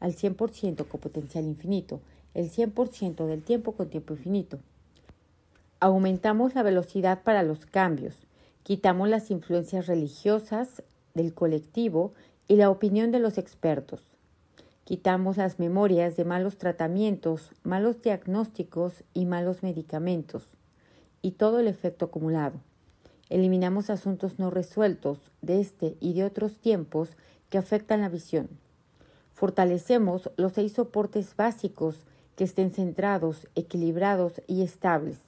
al 0.00 0.14
100% 0.14 0.86
con 0.86 1.00
potencial 1.00 1.44
infinito, 1.44 2.00
el 2.34 2.50
100% 2.50 3.26
del 3.26 3.42
tiempo 3.42 3.72
con 3.72 3.88
tiempo 3.88 4.14
infinito. 4.14 4.58
Aumentamos 5.80 6.54
la 6.54 6.62
velocidad 6.62 7.22
para 7.22 7.42
los 7.42 7.66
cambios, 7.66 8.14
quitamos 8.62 9.08
las 9.08 9.30
influencias 9.30 9.86
religiosas 9.86 10.82
del 11.14 11.34
colectivo 11.34 12.12
y 12.48 12.56
la 12.56 12.70
opinión 12.70 13.10
de 13.12 13.18
los 13.18 13.38
expertos. 13.38 14.02
Quitamos 14.84 15.36
las 15.36 15.58
memorias 15.58 16.16
de 16.16 16.24
malos 16.24 16.56
tratamientos, 16.56 17.50
malos 17.62 18.00
diagnósticos 18.00 19.04
y 19.12 19.26
malos 19.26 19.62
medicamentos, 19.62 20.48
y 21.20 21.32
todo 21.32 21.60
el 21.60 21.68
efecto 21.68 22.06
acumulado. 22.06 22.60
Eliminamos 23.28 23.90
asuntos 23.90 24.38
no 24.38 24.50
resueltos 24.50 25.18
de 25.42 25.60
este 25.60 25.96
y 26.00 26.14
de 26.14 26.24
otros 26.24 26.56
tiempos 26.56 27.10
que 27.50 27.58
afectan 27.58 28.00
la 28.00 28.08
visión. 28.08 28.48
Fortalecemos 29.38 30.32
los 30.36 30.54
seis 30.54 30.72
soportes 30.72 31.36
básicos 31.36 31.94
que 32.34 32.42
estén 32.42 32.72
centrados, 32.72 33.46
equilibrados 33.54 34.42
y 34.48 34.62
estables. 34.62 35.18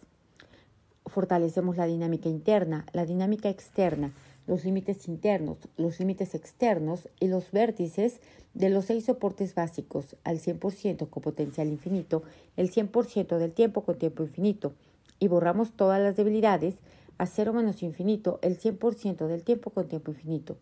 Fortalecemos 1.06 1.76
la 1.76 1.86
dinámica 1.86 2.28
interna, 2.28 2.86
la 2.92 3.06
dinámica 3.06 3.48
externa, 3.48 4.12
los 4.48 4.64
límites 4.64 5.06
internos, 5.06 5.58
los 5.76 6.00
límites 6.00 6.34
externos 6.34 7.08
y 7.20 7.28
los 7.28 7.52
vértices 7.52 8.20
de 8.52 8.68
los 8.68 8.86
seis 8.86 9.04
soportes 9.04 9.54
básicos 9.54 10.16
al 10.24 10.40
100% 10.40 11.08
con 11.08 11.22
potencial 11.22 11.68
infinito, 11.68 12.24
el 12.56 12.72
100% 12.72 13.38
del 13.38 13.52
tiempo 13.52 13.84
con 13.84 13.96
tiempo 13.96 14.24
infinito, 14.24 14.72
y 15.20 15.28
borramos 15.28 15.70
todas 15.76 16.00
las 16.00 16.16
debilidades 16.16 16.80
a 17.18 17.26
cero 17.26 17.52
menos 17.52 17.80
infinito, 17.84 18.40
el 18.42 18.58
100% 18.58 19.28
del 19.28 19.44
tiempo 19.44 19.70
con 19.70 19.86
tiempo 19.86 20.10
infinito. 20.10 20.56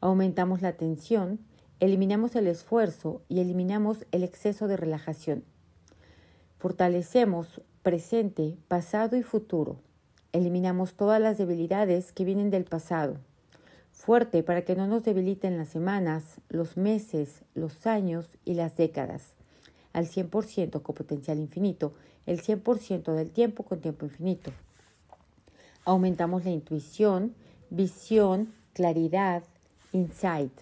Aumentamos 0.00 0.62
la 0.62 0.78
tensión, 0.78 1.40
eliminamos 1.80 2.36
el 2.36 2.46
esfuerzo 2.46 3.22
y 3.28 3.40
eliminamos 3.40 4.04
el 4.12 4.22
exceso 4.22 4.68
de 4.68 4.76
relajación. 4.76 5.42
Fortalecemos 6.58 7.62
presente, 7.82 8.58
pasado 8.68 9.16
y 9.16 9.22
futuro. 9.22 9.78
Eliminamos 10.32 10.92
todas 10.92 11.20
las 11.20 11.38
debilidades 11.38 12.12
que 12.12 12.24
vienen 12.24 12.50
del 12.50 12.64
pasado. 12.64 13.16
Fuerte 13.92 14.42
para 14.42 14.62
que 14.62 14.76
no 14.76 14.86
nos 14.86 15.02
debiliten 15.02 15.56
las 15.56 15.70
semanas, 15.70 16.36
los 16.50 16.76
meses, 16.76 17.42
los 17.54 17.86
años 17.86 18.26
y 18.44 18.54
las 18.54 18.76
décadas. 18.76 19.32
Al 19.94 20.06
100% 20.06 20.82
con 20.82 20.94
potencial 20.94 21.38
infinito, 21.38 21.94
el 22.26 22.42
100% 22.42 23.14
del 23.14 23.30
tiempo 23.30 23.62
con 23.62 23.80
tiempo 23.80 24.04
infinito. 24.04 24.52
Aumentamos 25.86 26.44
la 26.44 26.50
intuición, 26.50 27.34
visión, 27.70 28.52
claridad, 28.74 29.42
insight 29.92 30.52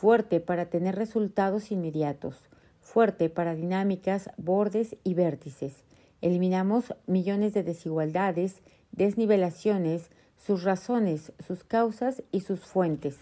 fuerte 0.00 0.38
para 0.38 0.66
tener 0.66 0.94
resultados 0.94 1.72
inmediatos, 1.72 2.36
fuerte 2.80 3.28
para 3.30 3.56
dinámicas, 3.56 4.30
bordes 4.36 4.96
y 5.02 5.14
vértices. 5.14 5.72
Eliminamos 6.20 6.94
millones 7.08 7.52
de 7.52 7.64
desigualdades, 7.64 8.62
desnivelaciones, 8.92 10.10
sus 10.36 10.62
razones, 10.62 11.32
sus 11.44 11.64
causas 11.64 12.22
y 12.30 12.42
sus 12.42 12.60
fuentes. 12.60 13.16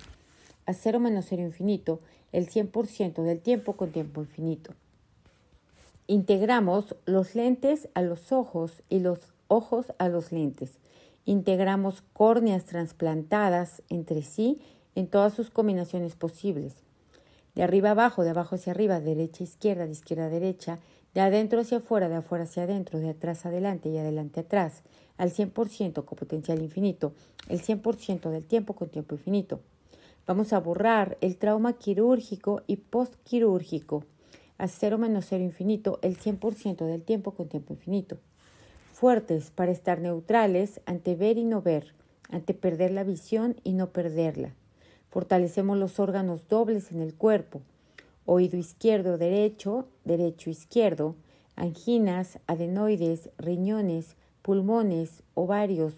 A 0.66 0.75
cero 0.75 1.00
menos 1.00 1.26
cero 1.30 1.40
infinito, 1.40 2.00
el 2.33 2.47
100% 2.50 3.23
del 3.23 3.40
tiempo 3.40 3.73
con 3.73 3.90
tiempo 3.90 4.21
infinito. 4.21 4.75
Integramos 6.06 6.95
los 7.06 7.35
lentes 7.35 7.88
a 7.95 8.02
los 8.02 8.33
ojos 8.33 8.83
y 8.90 9.00
los 9.00 9.21
ojos 9.49 9.87
a 9.97 10.11
los 10.11 10.30
lentes. 10.30 10.73
Integramos 11.25 12.02
córneas 12.12 12.66
trasplantadas 12.66 13.83
entre 13.88 14.21
sí 14.21 14.61
en 14.96 15.06
todas 15.06 15.32
sus 15.34 15.50
combinaciones 15.50 16.16
posibles. 16.16 16.74
De 17.54 17.62
arriba 17.62 17.92
abajo, 17.92 18.24
de 18.24 18.30
abajo 18.30 18.56
hacia 18.56 18.72
arriba, 18.72 18.98
derecha 18.98 19.44
izquierda, 19.44 19.86
de 19.86 19.92
izquierda 19.92 20.26
a 20.26 20.30
derecha, 20.30 20.80
de 21.14 21.20
adentro 21.20 21.60
hacia 21.60 21.78
afuera, 21.78 22.08
de 22.08 22.16
afuera 22.16 22.44
hacia 22.44 22.64
adentro, 22.64 22.98
de 22.98 23.10
atrás 23.10 23.46
adelante 23.46 23.88
y 23.88 23.98
adelante 23.98 24.40
atrás, 24.40 24.82
al 25.16 25.30
100% 25.32 26.04
con 26.04 26.18
potencial 26.18 26.60
infinito, 26.60 27.12
el 27.48 27.62
100% 27.62 28.30
del 28.30 28.44
tiempo 28.44 28.74
con 28.74 28.88
tiempo 28.88 29.14
infinito. 29.14 29.60
Vamos 30.26 30.52
a 30.52 30.60
borrar 30.60 31.16
el 31.20 31.36
trauma 31.36 31.74
quirúrgico 31.74 32.62
y 32.66 32.76
postquirúrgico 32.76 34.04
a 34.58 34.68
cero 34.68 34.98
menos 34.98 35.26
cero 35.28 35.44
infinito, 35.44 35.98
el 36.02 36.18
100% 36.18 36.86
del 36.86 37.02
tiempo 37.02 37.32
con 37.32 37.48
tiempo 37.48 37.74
infinito. 37.74 38.18
Fuertes 38.92 39.50
para 39.50 39.72
estar 39.72 40.00
neutrales 40.00 40.80
ante 40.86 41.14
ver 41.14 41.38
y 41.38 41.44
no 41.44 41.62
ver, 41.62 41.94
ante 42.30 42.54
perder 42.54 42.90
la 42.90 43.04
visión 43.04 43.56
y 43.64 43.74
no 43.74 43.90
perderla. 43.90 44.54
Fortalecemos 45.08 45.76
los 45.78 45.98
órganos 45.98 46.48
dobles 46.48 46.92
en 46.92 47.00
el 47.00 47.14
cuerpo, 47.14 47.62
oído 48.25 48.58
izquierdo, 48.58 49.18
derecho, 49.18 49.86
derecho, 50.04 50.50
izquierdo, 50.50 51.14
anginas, 51.54 52.38
adenoides, 52.46 53.30
riñones, 53.38 54.16
pulmones, 54.42 55.22
ovarios, 55.34 55.94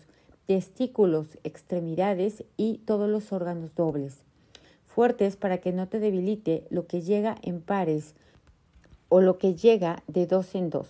testículos, 0.46 1.38
extremidades 1.44 2.44
y 2.56 2.78
todos 2.78 3.10
los 3.10 3.32
órganos 3.32 3.74
dobles. 3.74 4.18
Fuertes 4.86 5.36
para 5.36 5.58
que 5.58 5.72
no 5.72 5.88
te 5.88 5.98
debilite 5.98 6.66
lo 6.70 6.86
que 6.86 7.02
llega 7.02 7.36
en 7.42 7.60
pares 7.60 8.14
o 9.08 9.20
lo 9.20 9.38
que 9.38 9.54
llega 9.54 10.02
de 10.06 10.26
dos 10.26 10.54
en 10.54 10.70
dos. 10.70 10.88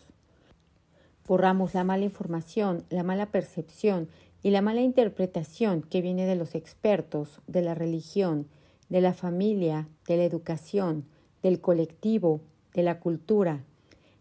Borramos 1.27 1.75
la 1.75 1.85
mala 1.85 2.05
información, 2.05 2.85
la 2.89 3.03
mala 3.03 3.27
percepción 3.27 4.09
y 4.43 4.51
la 4.51 4.63
mala 4.63 4.81
interpretación 4.81 5.83
que 5.83 6.01
viene 6.01 6.27
de 6.27 6.37
los 6.37 6.55
expertos, 6.55 7.41
de 7.47 7.63
la 7.63 7.75
religión, 7.75 8.49
de 8.89 9.01
la 9.01 9.13
familia, 9.13 9.89
de 10.07 10.17
la 10.17 10.25
educación, 10.25 11.05
del 11.43 11.61
colectivo, 11.61 12.41
de 12.75 12.83
la 12.83 13.01
cultura, 13.01 13.65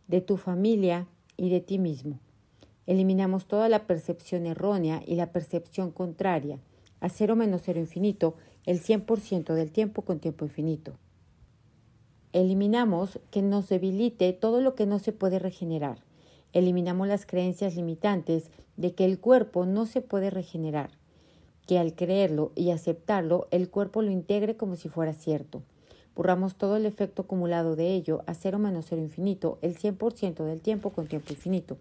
de 0.07 0.21
tu 0.21 0.37
familia 0.37 1.07
y 1.35 1.49
de 1.49 1.61
ti 1.61 1.79
mismo. 1.79 2.19
Eliminamos 2.85 3.47
toda 3.47 3.69
la 3.69 3.85
percepción 3.85 4.45
errónea 4.45 5.03
y 5.05 5.15
la 5.15 5.31
percepción 5.31 5.91
contraria, 5.91 6.59
a 6.99 7.09
cero 7.09 7.35
menos 7.35 7.61
cero 7.65 7.79
infinito, 7.79 8.35
el 8.65 8.81
100% 8.81 9.53
del 9.53 9.71
tiempo 9.71 10.01
con 10.01 10.19
tiempo 10.19 10.45
infinito. 10.45 10.93
Eliminamos 12.33 13.19
que 13.31 13.41
nos 13.41 13.69
debilite 13.69 14.31
todo 14.33 14.61
lo 14.61 14.75
que 14.75 14.85
no 14.85 14.99
se 14.99 15.13
puede 15.13 15.39
regenerar. 15.39 16.06
Eliminamos 16.57 17.07
las 17.07 17.27
creencias 17.27 17.75
limitantes 17.75 18.49
de 18.77 18.95
que 18.95 19.05
el 19.05 19.19
cuerpo 19.19 19.67
no 19.67 19.85
se 19.85 20.01
puede 20.01 20.31
regenerar, 20.31 20.89
que 21.67 21.77
al 21.77 21.93
creerlo 21.93 22.51
y 22.55 22.71
aceptarlo 22.71 23.47
el 23.51 23.69
cuerpo 23.69 24.01
lo 24.01 24.09
integre 24.09 24.57
como 24.57 24.75
si 24.75 24.89
fuera 24.89 25.13
cierto. 25.13 25.61
Borramos 26.15 26.55
todo 26.55 26.75
el 26.75 26.87
efecto 26.87 27.21
acumulado 27.21 27.75
de 27.75 27.93
ello 27.93 28.23
a 28.25 28.33
cero 28.33 28.57
menos 28.57 28.87
cero 28.89 29.03
infinito, 29.03 29.59
el 29.61 29.77
100% 29.77 30.45
del 30.45 30.61
tiempo 30.61 30.89
con 30.89 31.05
tiempo 31.05 31.31
infinito. 31.31 31.77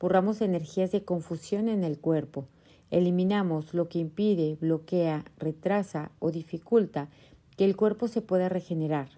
Borramos 0.00 0.40
energías 0.40 0.90
de 0.90 1.04
confusión 1.04 1.68
en 1.68 1.84
el 1.84 1.98
cuerpo. 1.98 2.46
Eliminamos 2.90 3.74
lo 3.74 3.90
que 3.90 3.98
impide, 3.98 4.56
bloquea, 4.58 5.26
retrasa 5.36 6.12
o 6.18 6.30
dificulta 6.30 7.10
que 7.58 7.66
el 7.66 7.76
cuerpo 7.76 8.08
se 8.08 8.22
pueda 8.22 8.48
regenerar. 8.48 9.10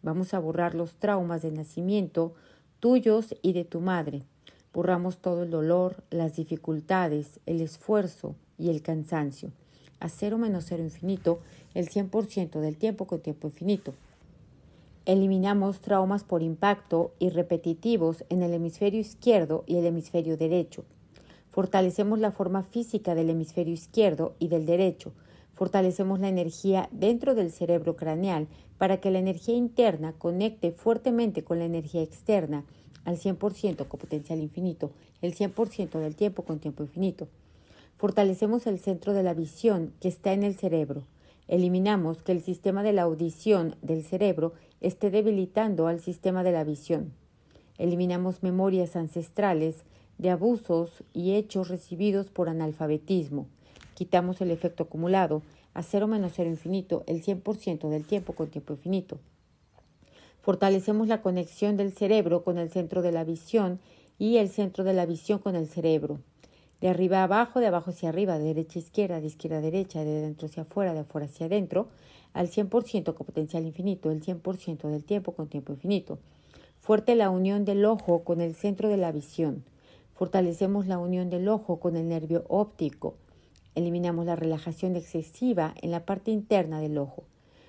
Vamos 0.00 0.32
a 0.32 0.38
borrar 0.38 0.74
los 0.74 0.94
traumas 0.94 1.42
de 1.42 1.50
nacimiento 1.50 2.32
tuyos 2.80 3.34
y 3.42 3.52
de 3.52 3.66
tu 3.66 3.80
madre. 3.80 4.22
Borramos 4.78 5.16
todo 5.18 5.42
el 5.42 5.50
dolor, 5.50 6.04
las 6.08 6.36
dificultades, 6.36 7.40
el 7.46 7.60
esfuerzo 7.60 8.36
y 8.58 8.68
el 8.68 8.80
cansancio. 8.80 9.50
A 9.98 10.08
cero 10.08 10.38
menos 10.38 10.66
cero 10.68 10.84
infinito, 10.84 11.40
el 11.74 11.88
100% 11.88 12.60
del 12.60 12.76
tiempo 12.76 13.08
con 13.08 13.18
tiempo 13.18 13.48
infinito. 13.48 13.92
Eliminamos 15.04 15.80
traumas 15.80 16.22
por 16.22 16.44
impacto 16.44 17.10
y 17.18 17.30
repetitivos 17.30 18.24
en 18.28 18.44
el 18.44 18.54
hemisferio 18.54 19.00
izquierdo 19.00 19.64
y 19.66 19.78
el 19.78 19.86
hemisferio 19.86 20.36
derecho. 20.36 20.84
Fortalecemos 21.50 22.20
la 22.20 22.30
forma 22.30 22.62
física 22.62 23.16
del 23.16 23.30
hemisferio 23.30 23.74
izquierdo 23.74 24.36
y 24.38 24.46
del 24.46 24.64
derecho. 24.64 25.10
Fortalecemos 25.54 26.20
la 26.20 26.28
energía 26.28 26.88
dentro 26.92 27.34
del 27.34 27.50
cerebro 27.50 27.96
craneal 27.96 28.46
para 28.78 28.98
que 29.00 29.10
la 29.10 29.18
energía 29.18 29.56
interna 29.56 30.12
conecte 30.12 30.70
fuertemente 30.70 31.42
con 31.42 31.58
la 31.58 31.64
energía 31.64 32.02
externa 32.02 32.64
al 33.04 33.18
100% 33.18 33.86
con 33.86 34.00
potencial 34.00 34.40
infinito, 34.40 34.90
el 35.22 35.34
100% 35.34 35.98
del 35.98 36.14
tiempo 36.14 36.42
con 36.42 36.58
tiempo 36.58 36.82
infinito. 36.82 37.28
Fortalecemos 37.96 38.66
el 38.66 38.78
centro 38.78 39.12
de 39.12 39.22
la 39.22 39.34
visión 39.34 39.92
que 40.00 40.08
está 40.08 40.32
en 40.32 40.44
el 40.44 40.54
cerebro. 40.54 41.02
Eliminamos 41.48 42.22
que 42.22 42.32
el 42.32 42.42
sistema 42.42 42.82
de 42.82 42.92
la 42.92 43.02
audición 43.02 43.74
del 43.82 44.04
cerebro 44.04 44.52
esté 44.80 45.10
debilitando 45.10 45.88
al 45.88 46.00
sistema 46.00 46.44
de 46.44 46.52
la 46.52 46.62
visión. 46.64 47.12
Eliminamos 47.78 48.42
memorias 48.42 48.96
ancestrales 48.96 49.84
de 50.18 50.30
abusos 50.30 51.04
y 51.12 51.34
hechos 51.34 51.68
recibidos 51.68 52.28
por 52.28 52.48
analfabetismo. 52.48 53.46
Quitamos 53.94 54.40
el 54.40 54.50
efecto 54.50 54.84
acumulado 54.84 55.42
a 55.74 55.82
cero 55.82 56.06
menos 56.06 56.32
cero 56.34 56.50
infinito, 56.50 57.04
el 57.06 57.22
100% 57.24 57.88
del 57.88 58.04
tiempo 58.04 58.32
con 58.32 58.48
tiempo 58.48 58.74
infinito. 58.74 59.18
Fortalecemos 60.48 61.08
la 61.08 61.20
conexión 61.20 61.76
del 61.76 61.92
cerebro 61.92 62.42
con 62.42 62.56
el 62.56 62.70
centro 62.70 63.02
de 63.02 63.12
la 63.12 63.22
visión 63.22 63.80
y 64.18 64.38
el 64.38 64.48
centro 64.48 64.82
de 64.82 64.94
la 64.94 65.04
visión 65.04 65.40
con 65.40 65.54
el 65.56 65.68
cerebro. 65.68 66.20
De 66.80 66.88
arriba 66.88 67.18
a 67.18 67.24
abajo, 67.24 67.60
de 67.60 67.66
abajo 67.66 67.90
hacia 67.90 68.08
arriba, 68.08 68.38
de 68.38 68.46
derecha 68.46 68.78
a 68.78 68.82
izquierda, 68.82 69.20
de 69.20 69.26
izquierda 69.26 69.58
a 69.58 69.60
derecha, 69.60 70.04
de 70.04 70.22
dentro 70.22 70.46
hacia 70.46 70.62
afuera, 70.62 70.94
de 70.94 71.00
afuera 71.00 71.26
hacia 71.26 71.44
adentro, 71.44 71.88
al 72.32 72.48
100% 72.48 73.12
con 73.12 73.26
potencial 73.26 73.66
infinito, 73.66 74.10
el 74.10 74.22
100% 74.22 74.88
del 74.88 75.04
tiempo 75.04 75.32
con 75.32 75.48
tiempo 75.48 75.74
infinito. 75.74 76.18
Fuerte 76.80 77.14
la 77.14 77.28
unión 77.28 77.66
del 77.66 77.84
ojo 77.84 78.24
con 78.24 78.40
el 78.40 78.54
centro 78.54 78.88
de 78.88 78.96
la 78.96 79.12
visión. 79.12 79.64
Fortalecemos 80.14 80.86
la 80.86 80.96
unión 80.96 81.28
del 81.28 81.46
ojo 81.48 81.78
con 81.78 81.94
el 81.94 82.08
nervio 82.08 82.46
óptico. 82.48 83.16
Eliminamos 83.74 84.24
la 84.24 84.34
relajación 84.34 84.96
excesiva 84.96 85.74
en 85.82 85.90
la 85.90 86.06
parte 86.06 86.30
interna 86.30 86.80
del 86.80 86.96
ojo. 86.96 87.24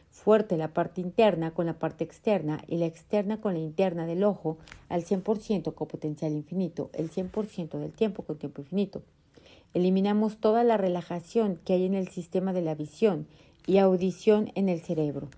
Fuerte 0.10 0.58
la 0.58 0.74
parte 0.74 1.02
interna 1.02 1.52
con 1.52 1.66
la 1.66 1.80
parte 1.80 2.04
externa 2.04 2.62
y 2.68 2.78
la 2.78 2.86
externa 2.86 3.40
con 3.40 3.54
la 3.54 3.60
interna 3.60 4.06
del 4.06 4.24
ojo 4.24 4.58
al 4.90 5.04
100% 5.04 5.74
con 5.74 5.88
potencial 5.88 6.34
infinito, 6.34 6.90
el 6.94 7.10
100% 7.10 7.78
del 7.78 7.92
tiempo 7.92 8.24
con 8.24 8.38
tiempo 8.38 8.62
infinito. 8.62 9.02
Eliminamos 9.74 10.38
toda 10.38 10.64
la 10.64 10.78
relajación 10.78 11.60
que 11.64 11.74
hay 11.74 11.86
en 11.86 11.94
el 11.94 12.08
sistema 12.08 12.54
de 12.54 12.62
la 12.62 12.76
visión 12.76 13.28
y 13.68 13.78
audición 13.78 14.52
en 14.56 14.68
el 14.68 14.82
cerebro. 14.82 15.30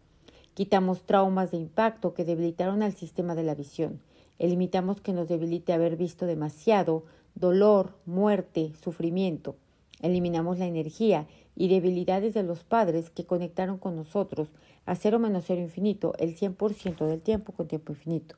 Quitamos 0.54 1.04
traumas 1.04 1.52
de 1.52 1.58
impacto 1.58 2.14
que 2.14 2.24
debilitaron 2.24 2.82
al 2.82 2.94
sistema 2.94 3.36
de 3.36 3.44
la 3.44 3.56
visión. 3.56 4.00
Eliminamos 4.40 5.02
que 5.02 5.14
nos 5.14 5.28
debilite 5.28 5.74
haber 5.74 5.98
visto 5.98 6.26
demasiado, 6.26 7.04
dolor, 7.36 7.94
muerte, 8.06 8.72
sufrimiento. 8.82 9.56
Eliminamos 10.02 10.60
la 10.60 10.66
energía 10.66 11.28
y 11.56 11.68
debilidades 11.68 12.34
de 12.34 12.44
los 12.44 12.64
padres 12.64 13.10
que 13.10 13.26
conectaron 13.26 13.78
con 13.78 13.96
nosotros 13.96 14.50
a 14.86 14.96
cero 14.96 15.20
menos 15.20 15.46
cero 15.48 15.62
infinito 15.62 16.14
el 16.18 16.36
100% 16.36 17.06
del 17.06 17.22
tiempo 17.22 17.54
con 17.54 17.68
tiempo 17.68 17.94
infinito. 17.94 18.36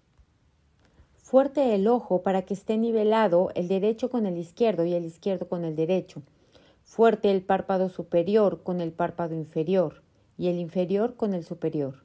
Fuerte 1.17 1.73
el 1.73 1.87
ojo 1.87 2.21
para 2.21 2.43
que 2.43 2.53
esté 2.53 2.77
nivelado 2.77 3.49
el 3.55 3.67
derecho 3.67 4.09
con 4.09 4.25
el 4.25 4.37
izquierdo 4.37 4.85
y 4.85 4.93
el 4.93 5.05
izquierdo 5.05 5.47
con 5.47 5.63
el 5.63 5.75
derecho. 5.75 6.21
Fuerte 6.83 7.31
el 7.31 7.41
párpado 7.41 7.89
superior 7.89 8.61
con 8.61 8.81
el 8.81 8.91
párpado 8.91 9.33
inferior 9.33 10.03
y 10.37 10.49
el 10.49 10.59
inferior 10.59 11.15
con 11.15 11.33
el 11.33 11.43
superior. 11.43 12.03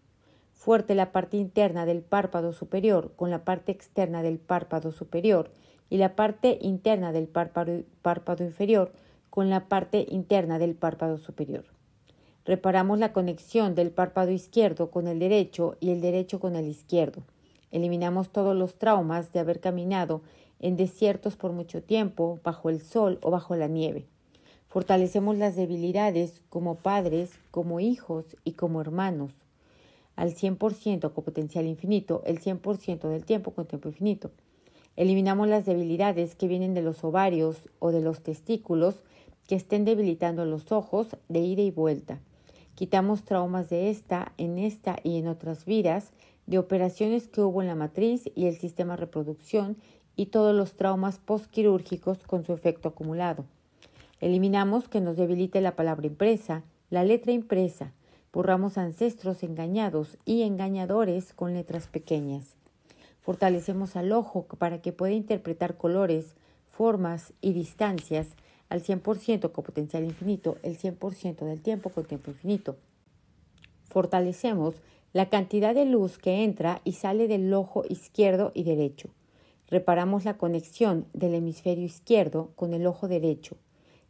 Fuerte 0.54 0.94
la 0.94 1.12
parte 1.12 1.36
interna 1.36 1.84
del 1.84 2.02
párpado 2.02 2.52
superior 2.52 3.12
con 3.16 3.30
la 3.30 3.44
parte 3.44 3.72
externa 3.72 4.22
del 4.22 4.38
párpado 4.38 4.92
superior 4.92 5.50
y 5.90 5.98
la 5.98 6.16
parte 6.16 6.58
interna 6.60 7.12
del 7.12 7.28
párpado, 7.28 7.82
párpado 8.02 8.44
inferior 8.44 8.92
con 9.38 9.50
la 9.50 9.68
parte 9.68 10.04
interna 10.10 10.58
del 10.58 10.74
párpado 10.74 11.16
superior. 11.16 11.64
Reparamos 12.44 12.98
la 12.98 13.12
conexión 13.12 13.76
del 13.76 13.92
párpado 13.92 14.32
izquierdo 14.32 14.90
con 14.90 15.06
el 15.06 15.20
derecho 15.20 15.76
y 15.78 15.90
el 15.90 16.00
derecho 16.00 16.40
con 16.40 16.56
el 16.56 16.66
izquierdo. 16.66 17.22
Eliminamos 17.70 18.30
todos 18.30 18.56
los 18.56 18.80
traumas 18.80 19.32
de 19.32 19.38
haber 19.38 19.60
caminado 19.60 20.22
en 20.58 20.76
desiertos 20.76 21.36
por 21.36 21.52
mucho 21.52 21.84
tiempo, 21.84 22.40
bajo 22.42 22.68
el 22.68 22.80
sol 22.80 23.20
o 23.22 23.30
bajo 23.30 23.54
la 23.54 23.68
nieve. 23.68 24.06
Fortalecemos 24.66 25.36
las 25.36 25.54
debilidades 25.54 26.42
como 26.48 26.74
padres, 26.74 27.30
como 27.52 27.78
hijos 27.78 28.36
y 28.42 28.54
como 28.54 28.80
hermanos. 28.80 29.30
Al 30.16 30.34
100% 30.34 31.12
con 31.12 31.22
potencial 31.22 31.68
infinito, 31.68 32.22
el 32.26 32.40
100% 32.40 33.08
del 33.08 33.24
tiempo 33.24 33.52
con 33.52 33.66
tiempo 33.66 33.88
infinito. 33.88 34.32
Eliminamos 34.96 35.46
las 35.46 35.64
debilidades 35.64 36.34
que 36.34 36.48
vienen 36.48 36.74
de 36.74 36.82
los 36.82 37.04
ovarios 37.04 37.68
o 37.78 37.92
de 37.92 38.00
los 38.00 38.20
testículos 38.20 38.96
que 39.48 39.56
estén 39.56 39.84
debilitando 39.86 40.44
los 40.44 40.70
ojos 40.70 41.16
de 41.28 41.40
ida 41.40 41.62
y 41.62 41.70
vuelta. 41.72 42.20
Quitamos 42.76 43.24
traumas 43.24 43.70
de 43.70 43.90
esta, 43.90 44.32
en 44.36 44.58
esta 44.58 44.98
y 45.02 45.18
en 45.18 45.26
otras 45.26 45.64
vidas, 45.64 46.12
de 46.46 46.58
operaciones 46.58 47.26
que 47.28 47.40
hubo 47.40 47.62
en 47.62 47.66
la 47.66 47.74
matriz 47.74 48.30
y 48.36 48.46
el 48.46 48.56
sistema 48.56 48.94
reproducción 48.94 49.76
y 50.16 50.26
todos 50.26 50.54
los 50.54 50.74
traumas 50.74 51.18
postquirúrgicos 51.18 52.18
con 52.18 52.44
su 52.44 52.52
efecto 52.52 52.90
acumulado. 52.90 53.46
Eliminamos 54.20 54.86
que 54.86 55.00
nos 55.00 55.16
debilite 55.16 55.60
la 55.60 55.76
palabra 55.76 56.06
impresa, 56.06 56.62
la 56.90 57.02
letra 57.02 57.32
impresa, 57.32 57.92
borramos 58.32 58.76
ancestros 58.76 59.42
engañados 59.42 60.18
y 60.26 60.42
engañadores 60.42 61.32
con 61.32 61.54
letras 61.54 61.88
pequeñas. 61.88 62.56
Fortalecemos 63.22 63.96
al 63.96 64.12
ojo 64.12 64.44
para 64.58 64.82
que 64.82 64.92
pueda 64.92 65.14
interpretar 65.14 65.76
colores, 65.76 66.34
formas 66.70 67.32
y 67.40 67.54
distancias 67.54 68.36
al 68.68 68.82
100% 68.82 69.52
con 69.52 69.64
potencial 69.64 70.04
infinito, 70.04 70.58
el 70.62 70.78
100% 70.78 71.44
del 71.44 71.60
tiempo 71.60 71.90
con 71.90 72.04
tiempo 72.04 72.30
infinito. 72.30 72.76
Fortalecemos 73.88 74.76
la 75.12 75.30
cantidad 75.30 75.74
de 75.74 75.86
luz 75.86 76.18
que 76.18 76.44
entra 76.44 76.80
y 76.84 76.92
sale 76.92 77.28
del 77.28 77.52
ojo 77.54 77.84
izquierdo 77.88 78.52
y 78.54 78.64
derecho. 78.64 79.08
Reparamos 79.68 80.24
la 80.24 80.36
conexión 80.36 81.06
del 81.12 81.34
hemisferio 81.34 81.84
izquierdo 81.84 82.50
con 82.56 82.74
el 82.74 82.86
ojo 82.86 83.08
derecho 83.08 83.56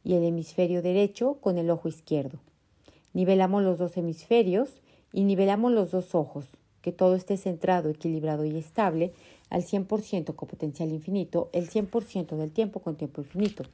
y 0.05 0.15
el 0.15 0.25
hemisferio 0.25 0.83
derecho 0.83 1.39
con 1.41 1.59
el 1.59 1.71
ojo 1.71 1.89
izquierdo. 1.89 2.39
Nivelamos 3.13 3.63
los 3.63 3.79
dos 3.79 3.97
hemisferios 3.97 4.81
y 5.13 5.25
nivelamos 5.25 5.73
los 5.73 5.91
dos 5.91 6.15
ojos, 6.15 6.47
que 6.83 6.93
todo 6.93 7.15
esté 7.15 7.37
centrado, 7.37 7.91
equilibrado 7.91 8.45
y 8.45 8.57
estable 8.57 9.13
al 9.51 9.63
100% 9.63 10.35
con 10.35 10.49
potencial 10.49 10.91
infinito, 10.91 11.49
el 11.53 11.69
100% 11.69 12.37
del 12.37 12.51
tiempo 12.51 12.81
con 12.81 12.97
tiempo 12.97 13.23
infinito. 13.23 13.65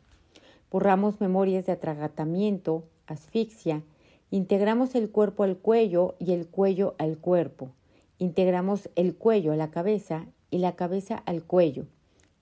Borramos 0.74 1.20
memorias 1.20 1.66
de 1.66 1.70
atragatamiento, 1.70 2.82
asfixia. 3.06 3.84
Integramos 4.32 4.96
el 4.96 5.08
cuerpo 5.08 5.44
al 5.44 5.56
cuello 5.56 6.16
y 6.18 6.32
el 6.32 6.48
cuello 6.48 6.96
al 6.98 7.16
cuerpo. 7.16 7.70
Integramos 8.18 8.90
el 8.96 9.14
cuello 9.14 9.52
a 9.52 9.56
la 9.56 9.70
cabeza 9.70 10.26
y 10.50 10.58
la 10.58 10.74
cabeza 10.74 11.22
al 11.26 11.44
cuello. 11.44 11.86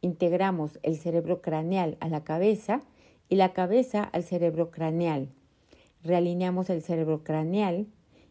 Integramos 0.00 0.78
el 0.82 0.96
cerebro 0.96 1.42
craneal 1.42 1.98
a 2.00 2.08
la 2.08 2.24
cabeza 2.24 2.80
y 3.28 3.36
la 3.36 3.52
cabeza 3.52 4.02
al 4.02 4.22
cerebro 4.22 4.70
craneal. 4.70 5.28
Realineamos 6.02 6.70
el 6.70 6.80
cerebro 6.80 7.24
craneal 7.24 7.86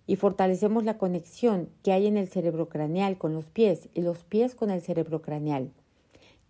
y 0.07 0.15
fortalecemos 0.15 0.83
la 0.83 0.97
conexión 0.97 1.69
que 1.83 1.91
hay 1.91 2.07
en 2.07 2.17
el 2.17 2.27
cerebro 2.27 2.69
craneal 2.69 3.19
con 3.19 3.35
los 3.35 3.51
pies 3.51 3.87
y 3.93 4.01
los 4.01 4.23
pies 4.23 4.55
con 4.55 4.71
el 4.71 4.81
cerebro 4.81 5.21
craneal. 5.21 5.69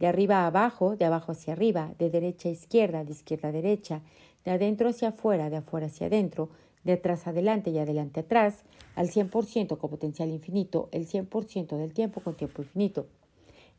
De 0.01 0.07
arriba 0.07 0.37
a 0.37 0.47
abajo, 0.47 0.95
de 0.95 1.05
abajo 1.05 1.31
hacia 1.31 1.53
arriba, 1.53 1.93
de 1.99 2.09
derecha 2.09 2.49
a 2.49 2.51
izquierda, 2.51 3.03
de 3.03 3.11
izquierda 3.11 3.49
a 3.49 3.51
derecha, 3.51 4.01
de 4.43 4.49
adentro 4.49 4.89
hacia 4.89 5.09
afuera, 5.09 5.51
de 5.51 5.57
afuera 5.57 5.85
hacia 5.85 6.07
adentro, 6.07 6.49
de 6.83 6.93
atrás 6.93 7.27
adelante 7.27 7.69
y 7.69 7.77
adelante 7.77 8.21
atrás, 8.21 8.63
al 8.95 9.09
100% 9.09 9.77
con 9.77 9.89
potencial 9.91 10.31
infinito, 10.31 10.89
el 10.91 11.07
100% 11.07 11.77
del 11.77 11.93
tiempo 11.93 12.21
con 12.21 12.35
tiempo 12.35 12.63
infinito. 12.63 13.05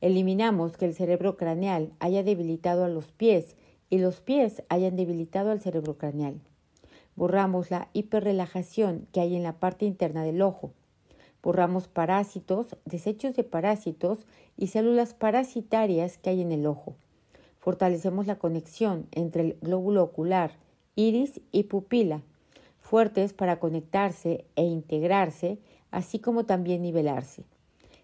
Eliminamos 0.00 0.76
que 0.76 0.84
el 0.84 0.94
cerebro 0.94 1.36
craneal 1.36 1.92
haya 1.98 2.22
debilitado 2.22 2.84
a 2.84 2.88
los 2.88 3.10
pies 3.10 3.56
y 3.90 3.98
los 3.98 4.20
pies 4.20 4.62
hayan 4.68 4.94
debilitado 4.94 5.50
al 5.50 5.60
cerebro 5.60 5.98
craneal. 5.98 6.40
Borramos 7.16 7.72
la 7.72 7.88
hiperrelajación 7.94 9.08
que 9.10 9.20
hay 9.20 9.34
en 9.34 9.42
la 9.42 9.58
parte 9.58 9.86
interna 9.86 10.22
del 10.22 10.40
ojo. 10.40 10.70
Borramos 11.42 11.88
parásitos, 11.88 12.76
desechos 12.84 13.34
de 13.34 13.42
parásitos 13.42 14.26
y 14.56 14.68
células 14.68 15.12
parasitarias 15.12 16.18
que 16.18 16.30
hay 16.30 16.40
en 16.40 16.52
el 16.52 16.66
ojo. 16.66 16.94
Fortalecemos 17.58 18.26
la 18.26 18.38
conexión 18.38 19.06
entre 19.10 19.42
el 19.42 19.58
glóbulo 19.60 20.02
ocular, 20.02 20.52
iris 20.94 21.40
y 21.50 21.64
pupila, 21.64 22.22
fuertes 22.80 23.32
para 23.32 23.58
conectarse 23.58 24.44
e 24.56 24.64
integrarse, 24.64 25.58
así 25.90 26.18
como 26.18 26.44
también 26.44 26.82
nivelarse. 26.82 27.44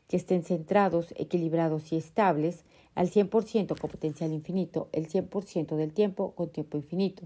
Que 0.09 0.17
estén 0.17 0.43
centrados, 0.43 1.13
equilibrados 1.17 1.93
y 1.93 1.97
estables 1.97 2.65
al 2.95 3.11
100% 3.11 3.79
con 3.79 3.91
potencial 3.91 4.33
infinito, 4.33 4.89
el 4.93 5.09
100% 5.09 5.77
del 5.77 5.93
tiempo 5.93 6.33
con 6.33 6.49
tiempo 6.49 6.77
infinito. 6.77 7.25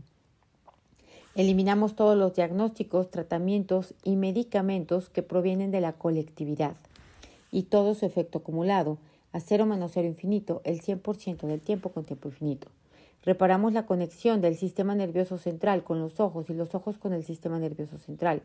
Eliminamos 1.34 1.96
todos 1.96 2.14
los 2.14 2.34
diagnósticos, 2.34 3.10
tratamientos 3.10 3.94
y 4.04 4.16
medicamentos 4.16 5.08
que 5.08 5.22
provienen 5.22 5.70
de 5.70 5.80
la 5.80 5.94
colectividad 5.94 6.76
y 7.50 7.62
todo 7.62 7.94
su 7.94 8.04
efecto 8.04 8.38
acumulado, 8.38 8.98
a 9.32 9.40
cero 9.40 9.64
menos 9.64 9.92
cero 9.94 10.06
infinito, 10.06 10.60
el 10.64 10.82
100% 10.82 11.46
del 11.46 11.62
tiempo 11.62 11.88
con 11.88 12.04
tiempo 12.04 12.28
infinito. 12.28 12.68
Reparamos 13.22 13.72
la 13.72 13.86
conexión 13.86 14.42
del 14.42 14.56
sistema 14.56 14.94
nervioso 14.94 15.38
central 15.38 15.84
con 15.84 16.00
los 16.00 16.20
ojos 16.20 16.50
y 16.50 16.54
los 16.54 16.74
ojos 16.74 16.98
con 16.98 17.14
el 17.14 17.24
sistema 17.24 17.58
nervioso 17.58 17.96
central. 17.96 18.42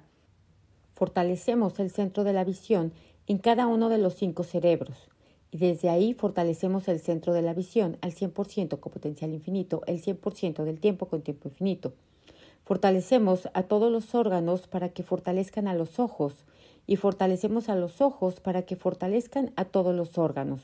Fortalecemos 0.94 1.80
el 1.82 1.90
centro 1.92 2.24
de 2.24 2.32
la 2.32 2.46
visión 2.46 2.94
en 3.28 3.38
cada 3.38 3.68
uno 3.68 3.90
de 3.90 3.98
los 3.98 4.16
cinco 4.16 4.46
cerebros. 4.46 5.10
Y 5.52 5.58
desde 5.58 5.90
ahí 5.90 6.14
fortalecemos 6.14 6.88
el 6.88 7.02
centro 7.02 7.34
de 7.34 7.42
la 7.42 7.54
visión 7.54 7.98
al 8.00 8.14
100% 8.14 8.80
con 8.80 8.92
potencial 8.94 9.34
infinito, 9.34 9.82
el 9.88 10.02
100% 10.02 10.64
del 10.64 10.80
tiempo 10.80 11.08
con 11.08 11.22
tiempo 11.22 11.50
infinito. 11.50 11.92
Fortalecemos 12.68 13.48
a 13.54 13.64
todos 13.64 13.90
los 13.90 14.14
órganos 14.14 14.68
para 14.68 14.90
que 14.90 15.02
fortalezcan 15.02 15.70
a 15.70 15.74
los 15.74 16.00
ojos 16.00 16.44
y 16.86 16.98
fortalecemos 16.98 17.70
a 17.70 17.78
los 17.78 18.02
ojos 18.02 18.42
para 18.42 18.64
que 18.64 18.76
fortalezcan 18.76 19.54
a 19.56 19.64
todos 19.64 19.96
los 19.96 20.18
órganos. 20.18 20.60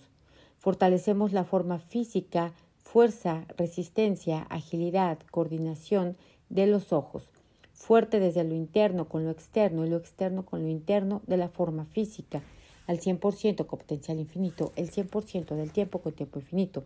Fortalecemos 0.58 1.32
la 1.32 1.46
forma 1.46 1.80
física, 1.80 2.52
fuerza, 2.84 3.46
resistencia, 3.56 4.42
agilidad, 4.50 5.18
coordinación 5.32 6.18
de 6.50 6.68
los 6.68 6.92
ojos. 6.92 7.30
Fuerte 7.72 8.20
desde 8.20 8.44
lo 8.44 8.54
interno 8.54 9.08
con 9.08 9.24
lo 9.24 9.32
externo 9.32 9.86
y 9.86 9.90
lo 9.90 9.96
externo 9.96 10.44
con 10.44 10.62
lo 10.62 10.68
interno 10.68 11.22
de 11.26 11.38
la 11.38 11.48
forma 11.48 11.86
física, 11.86 12.44
al 12.86 13.00
100% 13.00 13.66
con 13.66 13.80
potencial 13.80 14.20
infinito, 14.20 14.74
el 14.76 14.92
100% 14.92 15.56
del 15.56 15.72
tiempo 15.72 16.00
con 16.00 16.12
tiempo 16.12 16.40
infinito. 16.40 16.84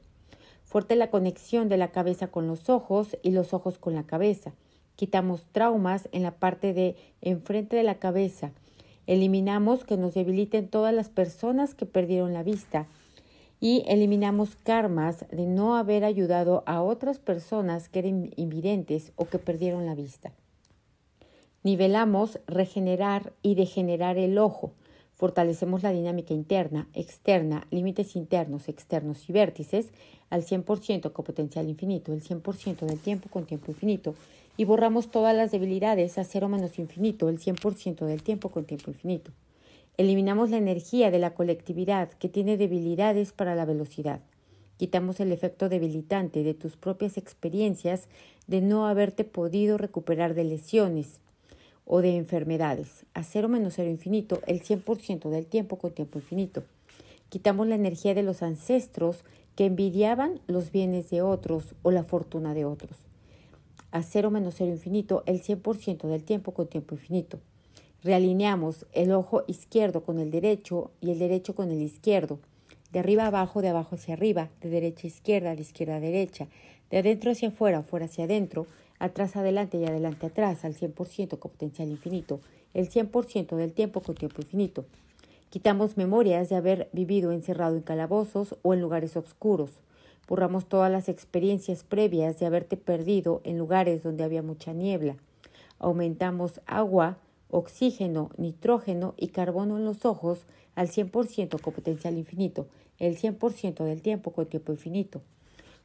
Fuerte 0.64 0.96
la 0.96 1.10
conexión 1.10 1.70
de 1.70 1.78
la 1.78 1.88
cabeza 1.88 2.28
con 2.28 2.46
los 2.46 2.70
ojos 2.70 3.18
y 3.24 3.32
los 3.32 3.56
ojos 3.56 3.80
con 3.80 3.96
la 3.96 4.04
cabeza 4.04 4.54
quitamos 4.98 5.46
traumas 5.54 6.10
en 6.12 6.24
la 6.24 6.32
parte 6.32 6.74
de 6.74 6.98
enfrente 7.22 7.78
de 7.78 7.84
la 7.84 7.96
cabeza, 7.96 8.52
eliminamos 9.06 9.86
que 9.86 9.96
nos 9.96 10.14
debiliten 10.14 10.68
todas 10.68 10.94
las 10.94 11.08
personas 11.08 11.74
que 11.74 11.86
perdieron 11.86 12.34
la 12.34 12.44
vista 12.44 12.88
y 13.60 13.84
eliminamos 13.88 14.56
karmas 14.56 15.26
de 15.32 15.46
no 15.46 15.78
haber 15.78 16.04
ayudado 16.04 16.64
a 16.66 16.82
otras 16.82 17.20
personas 17.20 17.90
que 17.90 18.00
eran 18.00 18.32
invidentes 18.36 19.14
o 19.16 19.26
que 19.26 19.40
perdieron 19.40 19.86
la 19.86 19.96
vista. 19.96 20.34
Nivelamos 21.64 22.40
regenerar 22.48 23.34
y 23.42 23.56
degenerar 23.56 24.18
el 24.18 24.38
ojo. 24.38 24.74
Fortalecemos 25.16 25.82
la 25.82 25.92
dinámica 25.92 26.34
interna, 26.34 26.88
externa, 26.94 27.68
límites 27.72 28.16
internos, 28.16 28.70
externos 28.70 29.28
y 29.30 29.34
vértices 29.34 29.92
al 30.30 30.44
100% 30.44 31.12
con 31.12 31.26
potencial 31.26 31.68
infinito, 31.68 32.14
el 32.14 32.24
100% 32.24 32.86
del 32.86 33.00
tiempo 33.00 33.30
con 33.30 33.46
tiempo 33.46 33.72
infinito 33.72 34.14
y 34.58 34.66
borramos 34.66 35.12
todas 35.12 35.36
las 35.36 35.52
debilidades 35.52 36.18
a 36.18 36.24
cero 36.24 36.50
menos 36.50 36.80
infinito, 36.80 37.30
el 37.30 37.40
100% 37.40 38.06
del 38.06 38.24
tiempo 38.24 38.50
con 38.50 38.66
tiempo 38.66 38.90
infinito. 38.90 39.32
Eliminamos 39.98 40.50
la 40.50 40.58
energía 40.58 41.12
de 41.12 41.20
la 41.20 41.36
colectividad 41.36 42.10
que 42.10 42.28
tiene 42.28 42.58
debilidades 42.58 43.32
para 43.32 43.56
la 43.56 43.66
velocidad. 43.66 44.20
Quitamos 44.78 45.20
el 45.20 45.32
efecto 45.32 45.70
debilitante 45.70 46.44
de 46.44 46.56
tus 46.56 46.76
propias 46.76 47.18
experiencias 47.18 48.08
de 48.48 48.62
no 48.62 48.88
haberte 48.88 49.24
podido 49.24 49.78
recuperar 49.78 50.34
de 50.34 50.44
lesiones 50.44 51.20
o 51.86 52.02
de 52.02 52.18
enfermedades. 52.18 53.06
A 53.14 53.24
cero 53.24 53.50
menos 53.50 53.76
cero 53.76 53.90
infinito, 53.90 54.42
el 54.48 54.62
100% 54.62 55.30
del 55.30 55.46
tiempo 55.46 55.78
con 55.78 55.92
tiempo 55.92 56.20
infinito. 56.20 56.64
Quitamos 57.30 57.68
la 57.68 57.76
energía 57.76 58.14
de 58.14 58.24
los 58.24 58.42
ancestros 58.42 59.24
que 59.56 59.66
envidiaban 59.66 60.40
los 60.48 60.72
bienes 60.72 61.10
de 61.10 61.22
otros 61.22 61.76
o 61.82 61.92
la 61.92 62.04
fortuna 62.04 62.54
de 62.54 62.66
otros 62.66 63.07
a 63.92 64.04
cero 64.04 64.32
menos 64.32 64.56
cero 64.58 64.72
infinito 64.72 65.24
el 65.26 65.42
100% 65.42 66.08
del 66.08 66.24
tiempo 66.24 66.54
con 66.54 66.68
tiempo 66.68 66.96
infinito. 66.96 67.40
Realineamos 68.04 68.86
el 68.94 69.12
ojo 69.12 69.44
izquierdo 69.48 70.04
con 70.04 70.20
el 70.20 70.32
derecho 70.32 70.92
y 71.02 71.12
el 71.12 71.20
derecho 71.20 71.56
con 71.56 71.72
el 71.72 71.82
izquierdo, 71.82 72.40
de 72.92 73.00
arriba 73.00 73.26
abajo, 73.26 73.62
de 73.62 73.70
abajo 73.70 73.96
hacia 73.96 74.14
arriba, 74.14 74.50
de 74.62 74.70
derecha 74.70 75.02
a 75.04 75.08
izquierda, 75.08 75.56
de 75.56 75.62
izquierda 75.62 75.98
a 75.98 76.00
derecha, 76.00 76.48
de 76.90 77.00
adentro 77.00 77.32
hacia 77.32 77.50
afuera, 77.50 77.80
afuera 77.80 78.06
hacia 78.06 78.26
adentro, 78.26 78.66
atrás 79.00 79.36
adelante 79.36 79.78
y 79.78 79.86
adelante 79.86 80.28
atrás, 80.28 80.64
al 80.64 80.76
100% 80.76 81.40
con 81.40 81.52
potencial 81.52 81.90
infinito, 81.90 82.40
el 82.74 82.90
100% 82.90 83.56
del 83.56 83.74
tiempo 83.74 84.02
con 84.02 84.16
tiempo 84.16 84.42
infinito. 84.42 84.86
Quitamos 85.50 85.98
memorias 85.98 86.50
de 86.50 86.56
haber 86.56 86.90
vivido 86.92 87.32
encerrado 87.32 87.76
en 87.76 87.82
calabozos 87.82 88.56
o 88.62 88.74
en 88.74 88.82
lugares 88.82 89.16
oscuros. 89.16 89.72
Borramos 90.28 90.66
todas 90.66 90.92
las 90.92 91.08
experiencias 91.08 91.84
previas 91.84 92.38
de 92.40 92.46
haberte 92.46 92.76
perdido 92.76 93.42
en 93.44 93.58
lugares 93.58 94.04
donde 94.04 94.24
había 94.24 94.42
mucha 94.42 94.74
niebla. 94.74 95.16
Aumentamos 95.80 96.60
agua, 96.66 97.18
oxígeno, 97.50 98.30
nitrógeno 98.38 99.14
y 99.18 99.30
carbono 99.30 99.78
en 99.78 99.86
los 99.86 100.06
ojos 100.06 100.46
al 100.76 100.90
100% 100.90 101.62
con 101.62 101.74
potencial 101.74 102.18
infinito, 102.18 102.68
el 103.00 103.18
100% 103.18 103.84
del 103.84 104.02
tiempo 104.02 104.32
con 104.32 104.48
tiempo 104.48 104.74
infinito. 104.74 105.22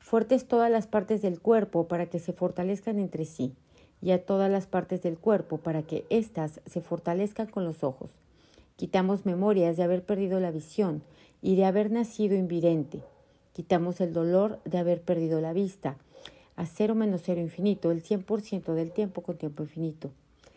Fuertes 0.01 0.47
todas 0.47 0.71
las 0.71 0.89
partes 0.89 1.23
del 1.23 1.41
cuerpo 1.41 1.87
para 1.87 2.07
que 2.07 2.19
se 2.19 2.33
fortalezcan 2.33 2.99
entre 2.99 3.25
sí 3.25 3.55
y 4.03 4.11
a 4.11 4.25
todas 4.25 4.51
las 4.51 4.67
partes 4.67 5.03
del 5.03 5.19
cuerpo 5.19 5.59
para 5.59 5.85
que 5.85 6.05
éstas 6.11 6.61
se 6.67 6.81
fortalezcan 6.81 7.47
con 7.47 7.65
los 7.65 7.85
ojos. 7.85 8.11
Quitamos 8.77 9.25
memorias 9.25 9.77
de 9.77 9.85
haber 9.85 10.05
perdido 10.05 10.41
la 10.41 10.51
visión 10.51 11.03
y 11.41 11.55
de 11.55 11.65
haber 11.65 11.93
nacido 11.93 12.35
invidente. 12.35 13.03
Quitamos 13.53 14.01
el 14.01 14.13
dolor 14.13 14.61
de 14.65 14.79
haber 14.79 15.03
perdido 15.03 15.41
la 15.41 15.53
vista. 15.53 15.97
A 16.57 16.67
cero 16.67 16.95
menos 16.95 17.23
cero 17.25 17.41
infinito, 17.41 17.91
el 17.91 18.03
100% 18.03 18.75
del 18.75 18.93
tiempo 18.93 19.23
con 19.23 19.37
tiempo 19.37 19.63
infinito. 19.63 20.11